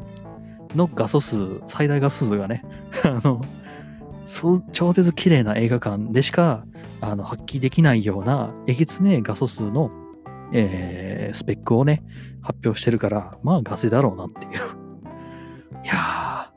[0.73, 2.63] の画素数、最大画素数がね、
[3.03, 3.41] あの、
[4.25, 6.65] そう超絶綺麗な映画館でしか
[7.01, 9.91] あの発揮できないようなえげつね画素数の、
[10.53, 12.03] えー、スペックをね、
[12.41, 14.51] 発表してるから、まあガセだろうなっていう。
[15.83, 16.51] いや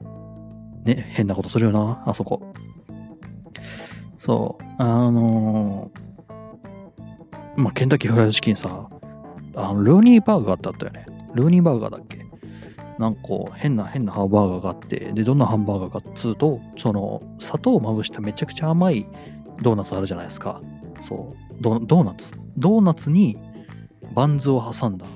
[0.84, 2.52] ー、ね、変なことするよな、あそこ。
[4.18, 8.88] そう、あのー、まあ、ケンタッキーフライドチキンさ、
[9.56, 11.06] あのルーニーバーガーってあったよね。
[11.34, 12.25] ルーニーバーガーだっけ？
[12.98, 13.20] なんか
[13.54, 19.06] 変な変なハンバーガーがあってでどんなハンバーガーかっつうとその砂糖をまぶしためちゃくちゃ甘い
[19.60, 20.60] ドーナツあるじゃないですか。
[21.00, 21.62] そう。
[21.62, 22.34] ドーナツ。
[22.56, 23.38] ドーナツに
[24.14, 25.06] バンズを挟んだ。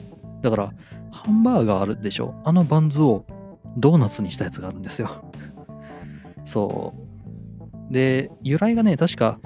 [0.42, 0.72] だから
[1.10, 2.34] ハンバーガーあるでしょ。
[2.44, 3.24] あのバンズを
[3.76, 5.10] ドーナツにしたやつがあるんですよ。
[6.44, 7.92] そう。
[7.92, 9.40] で由来がね確か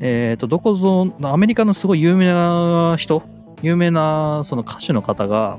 [0.00, 3.22] えっ、ー、とどこぞアメリカのすごい有名な人
[3.62, 5.58] 有名なその歌手の方が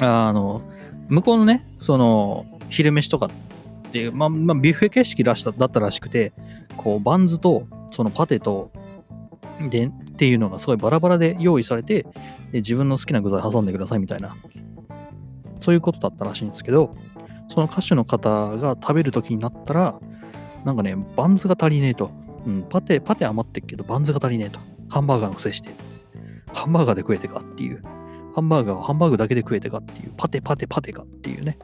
[0.00, 0.62] あの
[1.14, 6.32] 向こうのね、その、昼飯とかっていう、まあ、まあ、ビュッフェ形式だしただったらしくて、
[6.76, 8.72] こう、バンズと、そのパテと、
[9.70, 12.02] で、っていうのがすごいバラバラで用意されて、
[12.50, 14.36] で自分の好きな具材挟んでくださいみたいな、
[15.60, 16.96] そういうことだったらしいんですけど、
[17.48, 20.00] その歌手の方が食べる時になったら、
[20.64, 22.10] なんかね、バンズが足りねえと。
[22.46, 24.60] うん、パテ、パテ余ってっけど、バンズが足りねえと。
[24.88, 25.70] ハンバーガーの癖して。
[26.52, 27.82] ハンバーガーで食えてかっていう。
[28.34, 31.58] ハンバーガーをハンバーグだけで食えてかっていう、パテパテパテかっていうね、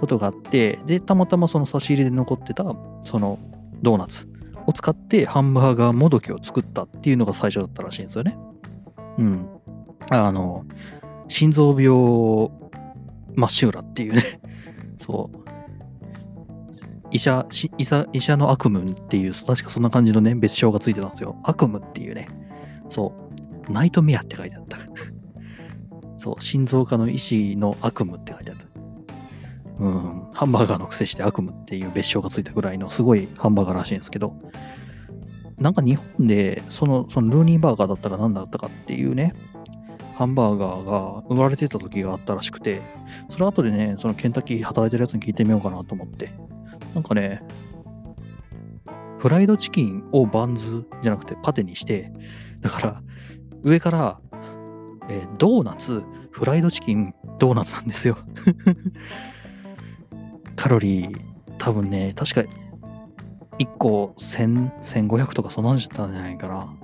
[0.00, 2.64] ことがあって、で、たまたまその差し入れで残ってた、
[3.02, 3.38] その
[3.82, 4.28] ドーナツ
[4.66, 8.36] を使ってハンバーガーもどきを作ったっていうのが最初だったらしいんですよね。
[9.18, 9.48] うん。
[10.10, 10.66] あの、
[11.28, 12.50] 心臓病
[13.36, 14.22] 真っ白っていうね、
[14.98, 15.38] そう。
[17.10, 17.46] 医者、
[17.78, 21.36] 医者医者の悪夢っていう、確かそんな感じのね、別称がついてたんですよ。
[21.44, 22.28] 悪夢っていうね。
[22.88, 23.14] そ
[23.68, 23.72] う。
[23.72, 24.78] ナイトメアって書いてあった。
[26.18, 28.64] そう、心臓科の医師の悪夢って書いてあった。
[29.78, 34.36] うん、ハンバーガーの癖して悪夢っていう別称がついたぐらいのすごいハンバーガーらしいんですけど、
[35.56, 39.34] なんか日本でそのそのルーニーバーガーだったか何だったかっていうね、
[40.16, 42.82] ハンバーガーが売られてた時があったらしくて、
[43.30, 46.32] それ後でね、そのケンタッキー働いてるやつに聞いてみようかなと思って、
[46.94, 47.40] なんかね、
[49.18, 52.12] フライドチキンをバンズじゃなくてパテにして、
[52.60, 53.02] だから
[53.62, 54.20] 上から
[55.08, 58.16] えー、ドーナツ、フライドチキン、ドーナツなんですよ
[60.56, 61.20] カロリー、
[61.58, 62.42] 多分ね、確か
[63.58, 66.74] 1個1000、1500とかそんなんじゃったんじゃないかな。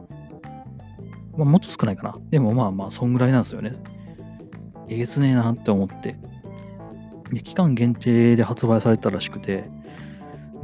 [1.36, 2.18] まあ、もっと少ないかな。
[2.30, 3.74] でもまあまあ、そんぐらいなんですよね。
[4.88, 6.16] えげつねえなって思って。
[7.32, 9.70] で期間限定で発売されたらしくて、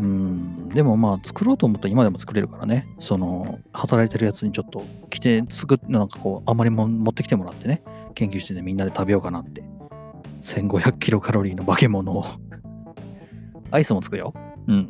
[0.01, 7.83] うん、でもまあ作ろうと思ったら今でも作れるからね、その働いてるやつにちょっと来て作っなんかこうあまりも持ってきてもらってね、
[8.15, 9.63] 研究室でみんなで食べようかなって。
[10.43, 12.25] 1500キロカロリーの化け物を
[13.71, 14.35] アイスも作るよ。
[14.67, 14.89] うん。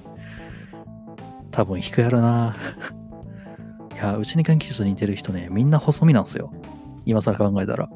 [1.50, 2.54] 多分引くやろな。
[3.94, 6.52] いや、うちに研究室に似てる人ね、みんな細身なんすよ。
[7.04, 7.88] 今更考えたら。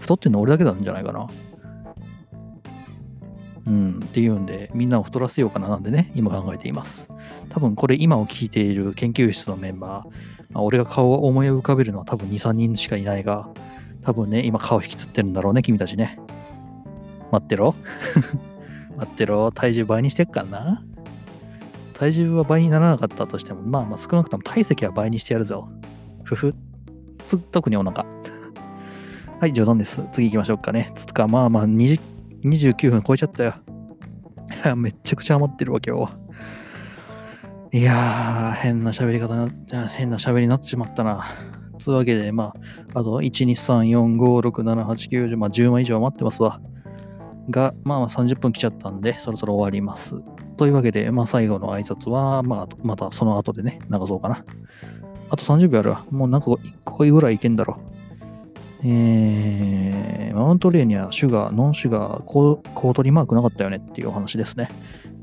[0.00, 1.28] 太ってんの俺だけなんじゃないかな。
[3.68, 7.10] うん、っていうんで、みんなを太らせようかななんでね、今考えています。
[7.50, 13.50] 多分これ今を聞いている研究室のメンバー、まあ、俺が顔を思い浮かべるのは多分2、3人しかいないが、
[14.00, 16.18] 多分ね、今顔引きつってるんだろうね、君たちね。
[17.30, 17.74] 待ってろ。
[18.96, 19.52] 待ってろ。
[19.52, 20.82] 体重倍にしてっかんな。
[21.92, 25.68] 体重は倍にならなかったとしても、まあまあ少なくとも体積は倍にしてやるぞ。
[26.22, 26.54] ふふ。
[27.52, 28.06] 特にお腹。
[29.40, 30.02] はい、冗談です。
[30.12, 30.90] 次行きましょうかね。
[30.94, 32.00] つか、まあまあ20
[32.48, 33.54] 29分超えちゃったよ。
[34.76, 36.08] めちゃくちゃ余ってるわけよ。
[37.72, 39.48] いやー、変な喋り方な、
[39.88, 41.24] 変な喋りになってしまったな。
[41.78, 42.54] つうわけで、ま
[42.94, 46.60] あ、あと、1、2、3、4、5、6、7、8、9、10、まあ、10枚以上余ってますわ。
[47.50, 50.14] が、まあ、30分来ちゃったんで、そろそろ終わります。
[50.56, 54.44] というわけで、まあ、最後の挨拶は、まあ、またその後でね、流そうかな。
[55.30, 56.04] あと30秒あるわ。
[56.10, 57.78] もうなんか1個ぐらいいけんだろ。
[58.84, 64.68] えー、マウントレーにはシュガー、ノンシュガー、コートリマークなかったよねっていうお話ですね。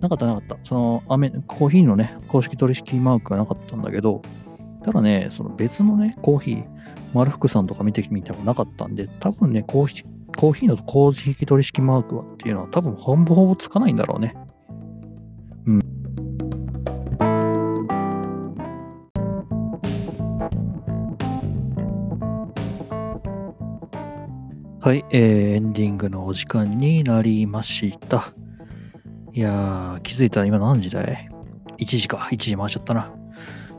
[0.02, 0.58] なかったなかった。
[0.64, 4.22] そのアメ、コーヒーのね、公式取引マークがなかったんだけど、
[4.84, 6.66] ただね、その別のね、コーヒー、
[7.14, 10.04] 丸福さんとか見てみてもなかったんで、多分ね、公式
[10.36, 14.36] コーヒーの工事引き取り式マークはっていうのは多分ほぼほぼつかないんだろうね。
[15.66, 15.82] うん。
[24.86, 28.36] はい、えー、エンディングのお時間になりました。
[29.34, 31.28] いやー、気づいたら今何時だい
[31.80, 32.18] ?1 時か。
[32.18, 33.12] 1時回しちゃったな。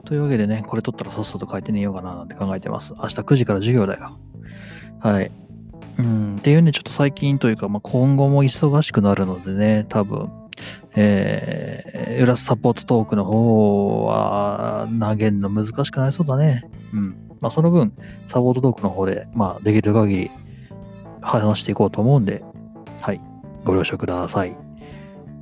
[0.05, 2.93] というわけでね、これ撮ったらさっさと書いて寝ようかななんて考えてます。
[2.95, 4.19] 明日9時から授業だよ。
[4.99, 5.31] はい。
[5.99, 10.29] うん、っていうね、ちょっと最近というか、まあ、今後も忙しくなるのでね、多分、
[10.97, 16.69] えー、裏サポートトークの方は投げるの難しくなりそうだね。
[16.93, 17.17] うん。
[17.41, 17.93] まあ、その分、
[18.27, 20.31] サポートトークの方で、まあ、できる限り
[21.27, 22.43] 話していこうと思うんで、
[23.01, 23.21] はい、
[23.65, 24.57] ご了承ください。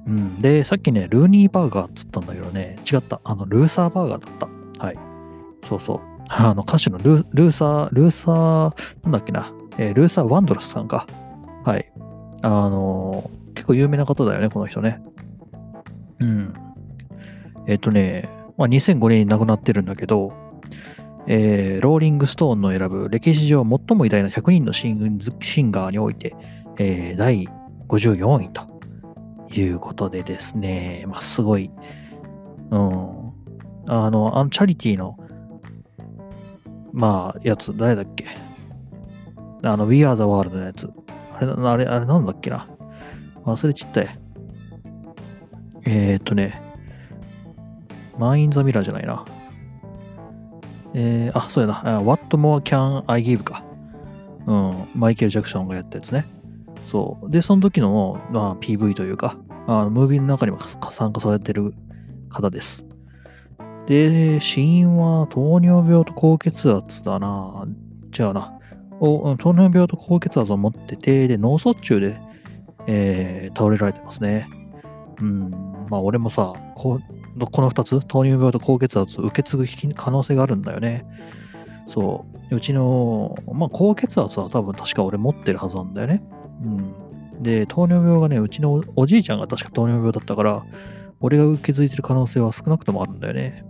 [0.06, 0.38] うん。
[0.38, 3.20] で、さっきね、ルーニーバーガーっつったんだけどね、違った。
[3.24, 4.84] あの、ルーサーバーガーだった。
[4.84, 4.98] はい。
[5.62, 6.00] そうそう。
[6.28, 8.74] あの、歌手のルルーサー、ルーサー、
[9.04, 11.06] なんだっけな、えー、ルーサー・ワンドラスさんか。
[11.64, 11.92] はい。
[12.42, 15.02] あのー、結構有名な方だよね、この人ね。
[16.20, 16.52] うん。
[17.66, 20.32] えっ、ー、とね、まあ、2005年に亡くなってるんだけど、
[21.26, 26.34] えー、ローリング・ストーンの選ぶ歴史上最も偉大な100人のシンシンガーにおいて、
[26.78, 27.48] えー、第
[27.88, 28.62] 54位と
[29.52, 31.70] いうことでですね、まあ、すごい、
[32.70, 33.32] うん、
[33.86, 35.16] あの、あのチャリティーの、
[36.92, 38.26] まあ、やつ、誰だっけ？
[39.62, 40.90] あの、We Are the World のやつ。
[41.32, 42.68] あれ、あれ、あれなんだっけな？
[43.44, 44.18] 忘れちったえ。
[45.86, 46.60] えー、っとね、
[48.18, 49.24] マイン・ザ・ミラーじゃないな。
[50.94, 52.00] えー、あ、そうやな。
[52.00, 53.64] What More Can I Give か。
[54.46, 54.88] うん。
[54.94, 56.26] マイケル・ジャクソンがやったやつね。
[56.86, 57.30] そう。
[57.30, 59.36] で、その時の、まあ、PV というか、
[59.66, 61.74] あムービーの中にも参加されてる
[62.28, 62.84] 方です。
[63.86, 67.66] で、死因は糖尿病と高血圧だな。
[68.16, 68.58] 違うな。
[69.00, 72.20] を糖尿病と高血圧を持ってて、で、脳卒中で、
[72.86, 74.48] えー、倒れられてますね。
[75.20, 75.50] うん。
[75.90, 77.00] まあ、俺もさ、こ
[77.38, 81.04] この2つ、糖尿病と高血圧を受け継ぐ可能性があるんだよね。
[81.88, 82.54] そう。
[82.54, 86.22] うちの、まあ、高血圧は多分確か俺持ってるはずなんだよね。
[86.62, 86.66] う
[87.38, 87.42] ん。
[87.42, 90.62] で、糖尿病がね、うちのおじいちゃんが確か糖尿病だったから、
[91.20, 93.64] 俺が受け継いでる可能性は少なくともあるんだよね。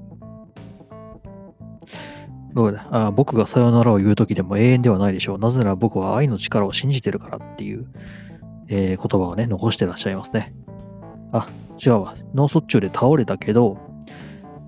[2.52, 2.86] どうだ？
[2.90, 5.38] あ僕がさよならを言う時でも永遠ではないでしょう。
[5.38, 7.86] なぜなら僕は愛の力を信じてるからっていう、
[8.68, 10.54] えー、言葉をね、残してらっしゃいますね。
[11.32, 11.48] あ、
[11.82, 12.16] 違うわ。
[12.34, 13.78] 脳卒中で倒れたけど、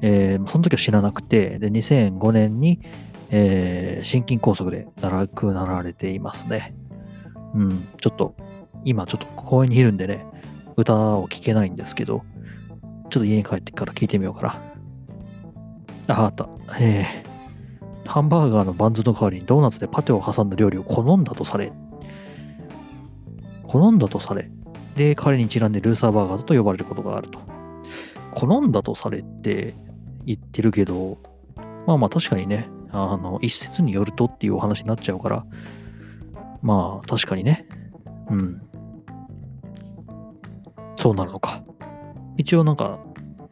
[0.02, 2.80] えー、その時は知らなくて、で、2005年に、
[3.30, 6.74] えー、心筋梗塞で亡くなられていますね。
[7.54, 8.34] うん、ちょっと、
[8.84, 10.26] 今ちょっと公園にいるんでね、
[10.76, 12.22] 歌を聴けないんですけど、
[13.10, 14.60] ちょっと家に帰ってから聴いてみようか
[16.06, 16.14] な。
[16.14, 16.48] あ、あった。
[16.78, 21.72] えー、ハンバーガーのバンズの代わりにドーナツでパテを挟んだ料理を好んだとされ、
[23.64, 24.50] 好んだとされ、
[24.96, 27.38] で、彼にちなんでルーサーバーガーと呼ばれることがあると。
[28.32, 29.74] 好んだとされて
[30.24, 31.18] 言ってるけど、
[31.86, 35.46] まあまあ確かにね、あの、一説によるとっていうお話になっちゃうから、
[36.62, 37.66] まあ確かにね、
[38.30, 38.62] うん。
[40.96, 41.62] そうなるのか。
[42.36, 43.00] 一応なんか、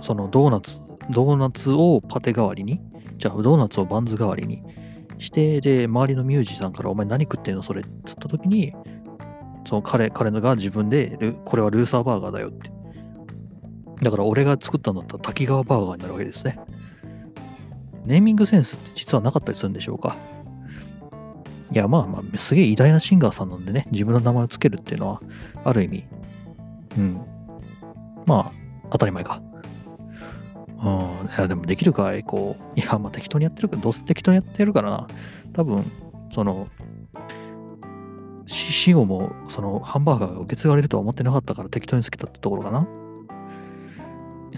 [0.01, 0.80] そのドーナツ、
[1.11, 2.80] ドーナツをパテ代わりに
[3.18, 4.62] じゃあドーナツをバンズ代わりに
[5.18, 8.74] して、で、周りのミュージシャンから、お前何食ってんのそれっつった時に、
[9.67, 12.71] その彼、彼のが自分で、これはルーサーバーガーだよって。
[14.03, 16.59] だから俺が作ったんだったら滝川バーガーになるわけですね。
[18.05, 20.17] ネーミングセンスって実はなかったりするんでしょうか
[21.73, 25.23] いや、まあまあ、すげえ偉大なシンガーさんなんでね、自分の名前を付けるっていうのは、
[25.65, 26.05] ある意味、
[26.99, 27.21] うん。
[28.27, 28.53] まあ、
[28.91, 29.43] 当たり前か。
[30.79, 31.27] うん。
[31.27, 32.81] いや、でもできるかいこう。
[32.81, 35.07] いや、まあ適当にやってるから、どうせ適当にやってるからな。
[35.55, 35.91] 多分、
[36.31, 36.69] その、
[38.47, 42.86] 死後も、その、ハンバーガーが受け継がれるとは思ってなかったから適当につけたってところかな。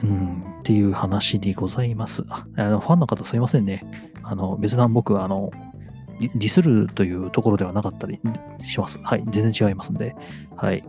[0.02, 2.24] うん、っていう話でございます。
[2.28, 3.82] ああのファンの方すいませんね。
[4.22, 5.50] あの、別段僕は、あの、
[6.18, 8.18] ディスるというところではなかったり
[8.62, 8.98] します。
[9.02, 9.24] はい。
[9.28, 10.14] 全然違いますんで。
[10.56, 10.84] はい。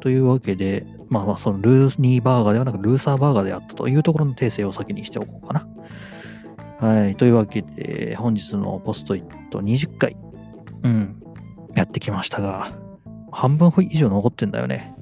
[0.00, 5.68] というわけで、まあまあ、そのルーニーバーガーではなくルーサーバーガーであったというところの訂正を先にしておこうかな。
[6.80, 7.16] はい。
[7.16, 10.16] というわけで、本日のポストイット20回、
[10.82, 11.22] うん、
[11.74, 12.72] やってきましたが、
[13.30, 14.94] 半分以上残ってんだよね。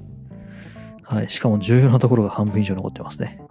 [1.03, 1.29] はい。
[1.29, 3.41] しかも重要なところが半分以上残ってますね。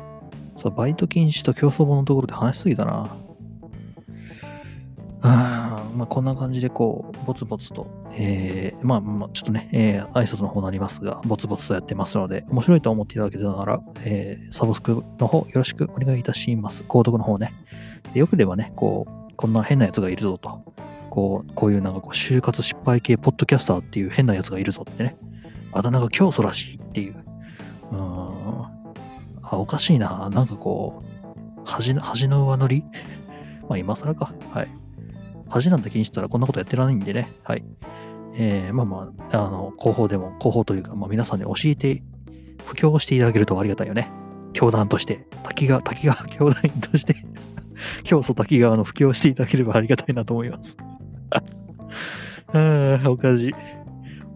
[0.63, 3.17] そう、バイト禁止と競争本のところで話しすぎたな。
[5.23, 16.83] あまあ、こんな感じでこう、ぼつぼつと、えー、まあ、まあ、ちょっとね、えー、挨拶の方になりますが、ぼつぼつとやってますので、面白いと思っていただけたなら、えー、サブスクの方よろしくお願いいたします。
[16.83, 17.53] 購読の方ね。
[18.13, 20.63] よければね、こう、こんな変なやつがいるぞと、
[21.17, 25.17] こう、こういうなんかこう、就活失敗系ポッドキャスターっていう変なやつがいるぞってね。
[25.73, 27.17] あだ名が教祖らしいっていう。
[27.91, 28.65] うーん。
[29.41, 30.29] あ、おかしいな。
[30.29, 32.85] なんかこう、恥の、恥の上乗り？
[33.67, 34.35] まあ今更か。
[34.51, 34.69] はい。
[35.49, 37.33] 恥なんて気にしてたらこんなことやってらないんでね。
[37.45, 37.65] はい。
[38.35, 42.03] えー、まあまあ、あの、広報でも、広報というか、まあ皆さんに教えて、
[42.67, 44.11] 布教していただけるとありがたいよね。
[44.53, 47.17] 教団として、滝川、滝川 教団員として
[48.05, 50.77] 教祖滝川の布教していただければありがたいなと思います
[52.53, 53.55] あ、 おかしい。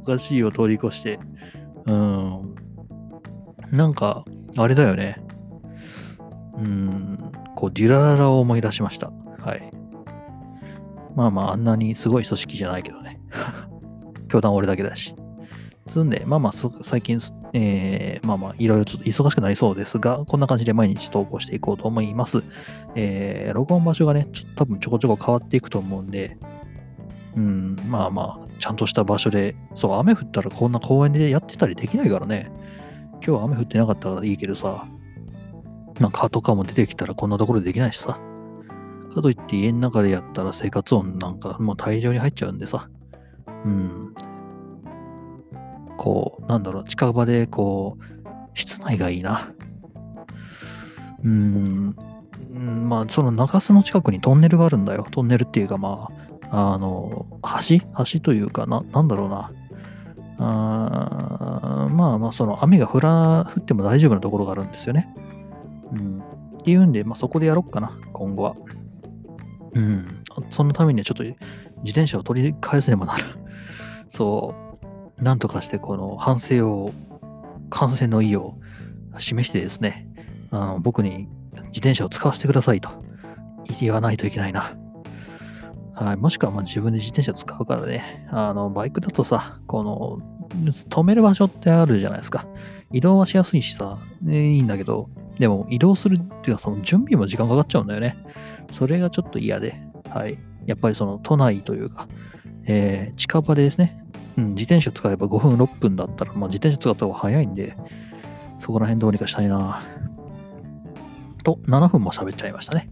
[0.02, 1.18] おかしいを通り越して。
[1.86, 2.54] うん。
[3.70, 4.24] なんか、
[4.56, 5.22] あれだよね。
[6.56, 9.12] うん、こう、デュラララを思い出しました。
[9.38, 9.70] はい。
[11.14, 13.20] まあまあ、あんなにすごい組織じゃないけどね。
[14.28, 15.14] 教団俺だけだし。
[15.88, 17.18] つんで、まあまあ、最近、
[17.52, 22.42] えー、まあまあ、いろいろちょっと忙しくなりそうですが、こんな感じで毎日投稿していこうと思います。
[22.94, 26.38] えー、録音場所がね、ちょ多分ちょこちょこ変わっていくと思うんで、
[27.36, 32.50] うん、まあまあ、ちゃんとした場所で、そう、雨降ったらこんな公園でやってたりできないからね。
[33.14, 34.86] 今日は雨降ってなかったからいいけどさ、
[35.98, 38.18] まあ、蚊とかも出てきたらこんなところでできないしさ。
[39.10, 42.88] かといって家の中でやったら生活音なんかもう大量に入っちゃうんでさ。
[43.64, 44.14] うん。
[45.98, 48.04] こう、なんだろう、近場でこう、
[48.54, 49.52] 室内がいいな。
[51.22, 51.94] うーん、
[52.88, 55.06] まあ、その中洲の近くにトンネルがあるんだよ。
[55.10, 57.26] トンネルっていうか、まあ、あの、
[57.68, 57.78] 橋？
[58.12, 59.52] 橋というかな、なんだろうな。
[60.42, 65.14] あまあまあ、その雨が降ら、降っても大丈夫なところがあるんですよね。
[65.92, 66.22] うん。
[66.58, 68.56] っていうんで、まあそこでやろっかな、今後は。
[69.74, 70.24] うん。
[70.50, 71.36] そのためにはちょっと自
[71.86, 73.24] 転車を取り返せねばなる。
[74.08, 74.54] そ
[75.18, 75.22] う。
[75.22, 76.92] なんとかしてこの反省を、
[77.68, 78.54] 感染の意を
[79.18, 80.08] 示してですね、
[80.50, 81.28] あの僕に
[81.66, 82.90] 自転車を使わせてくださいと
[83.80, 84.74] 言わないといけないな。
[86.00, 90.18] はい、もしくはま自分で自転車使うからね、あの、バイクだとさ、この、
[90.88, 92.46] 止める場所ってあるじゃないですか。
[92.90, 98.16] 移動はしやすいしさ、ね、いいんだけど、でも移動するっていうか、その準備も時間かかっちゃうんだよね。
[98.72, 99.78] それがちょっと嫌で、
[100.08, 100.38] はい。
[100.64, 102.08] やっぱりその都内というか、
[102.64, 104.02] えー、近場でですね、
[104.38, 107.76] うん、自転車使えば5分、6分だったら、まあ、自転車使った方が早いんで、
[108.58, 109.82] そこら辺どうにかしたいな。
[111.42, 112.88] と、7分も喋っちゃいましたね。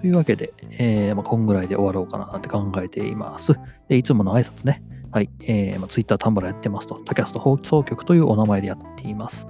[0.00, 3.58] というわけで、えー、まあ、こんぐらいで終わろうかなって考えています。
[3.88, 4.82] で、いつもの挨拶ね。
[5.10, 5.30] はい。
[5.40, 9.46] えー、まあ、Twitter、 Tumblrやってますと、タキャスト放送局というお名前でやっています。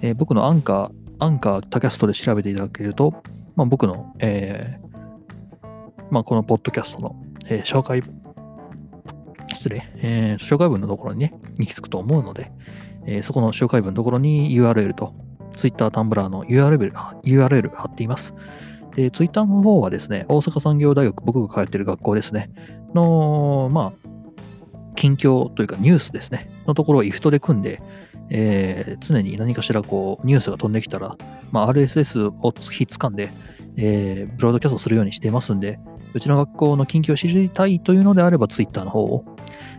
[0.00, 3.22] えー、僕のアンカー、アンカー、タキャストで調べていただけると、
[3.56, 5.70] まあ、僕の、えー、
[6.10, 8.02] まあ、このポッドキャストの、えー、紹介
[9.54, 12.50] 失礼、えー、紹介文のところにね、行き着くと思うので、
[13.06, 15.14] えー、そこの紹介文のところに URL と、
[15.56, 16.92] Twitter、タンブラーの URL,
[17.22, 18.32] URL 貼っています。
[18.96, 22.50] で、ツイッターの方はですね、大阪産業大学、僕が通っている学校ですね、
[22.94, 24.10] の、まあ、
[24.96, 27.80] 近況というかニュースですね、のところを IFT で組んで、
[28.30, 31.16] えー、常に何かしらこう、ニュースが飛んできたら、
[31.50, 33.32] まあ、RSS をひっつかんで、
[33.76, 35.78] えー、ブロードキャストするようにしていますんで、
[36.12, 39.24] うちの学校の近況を知りたいというのであれば、ツイッターの方を。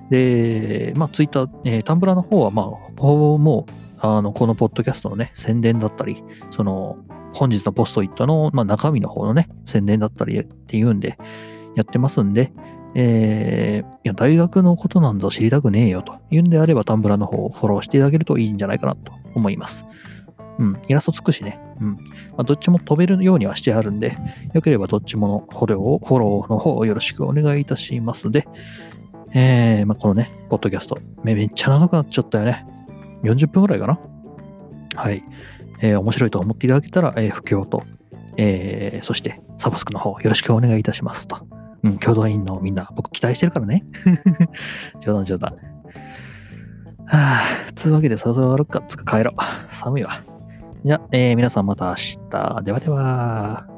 [0.10, 2.66] で、まあ、ツイッター、えー、タンブラーの方は、まあ、
[2.98, 6.98] ほぼもう、あの、このポッドキャストのね、宣伝だったり、その、
[7.34, 11.18] 本日のポストイットの、まあ、中身の方のね、宣伝だったりっていうんで、
[11.76, 12.52] やってますんで、
[12.94, 19.86] えー、いや、大学のことなんぞ知りたくねえよというんであれば、タンブラの方をフォローしていただけるといいんじゃないかなと思います。
[20.60, 21.60] うん、イラストつくしね。
[21.80, 21.88] うん。
[21.88, 21.98] ま
[22.40, 24.18] あ、どっちも飛べるようにはしてあるんで、
[24.54, 28.48] よければどっちものフォロー、フォローの方をよろしくお願いいたしますで、
[29.34, 32.66] えー、まあ、このね、ポッドキャスト、めっちゃ長くなっちゃったよね。
[33.24, 34.00] 40分ぐらいかな。
[34.96, 35.24] はい。
[35.82, 37.84] えー、面白いと思っていただけたら、えー、不況と、
[38.38, 41.48] えー、そしてサブスクの方よろしくお願いいたしますと。
[41.84, 43.84] うん、共同員のみんな、僕期待してるからね。
[45.02, 45.56] 冗談冗談。
[47.08, 48.84] はぁ、つうわけでそろそろ終わろっか。
[48.88, 49.74] つか帰ろう。
[49.74, 50.12] 寒いわ。
[50.86, 51.96] じゃあ、えー、皆さんまた明
[52.30, 52.62] 日。
[52.64, 53.71] ではでは。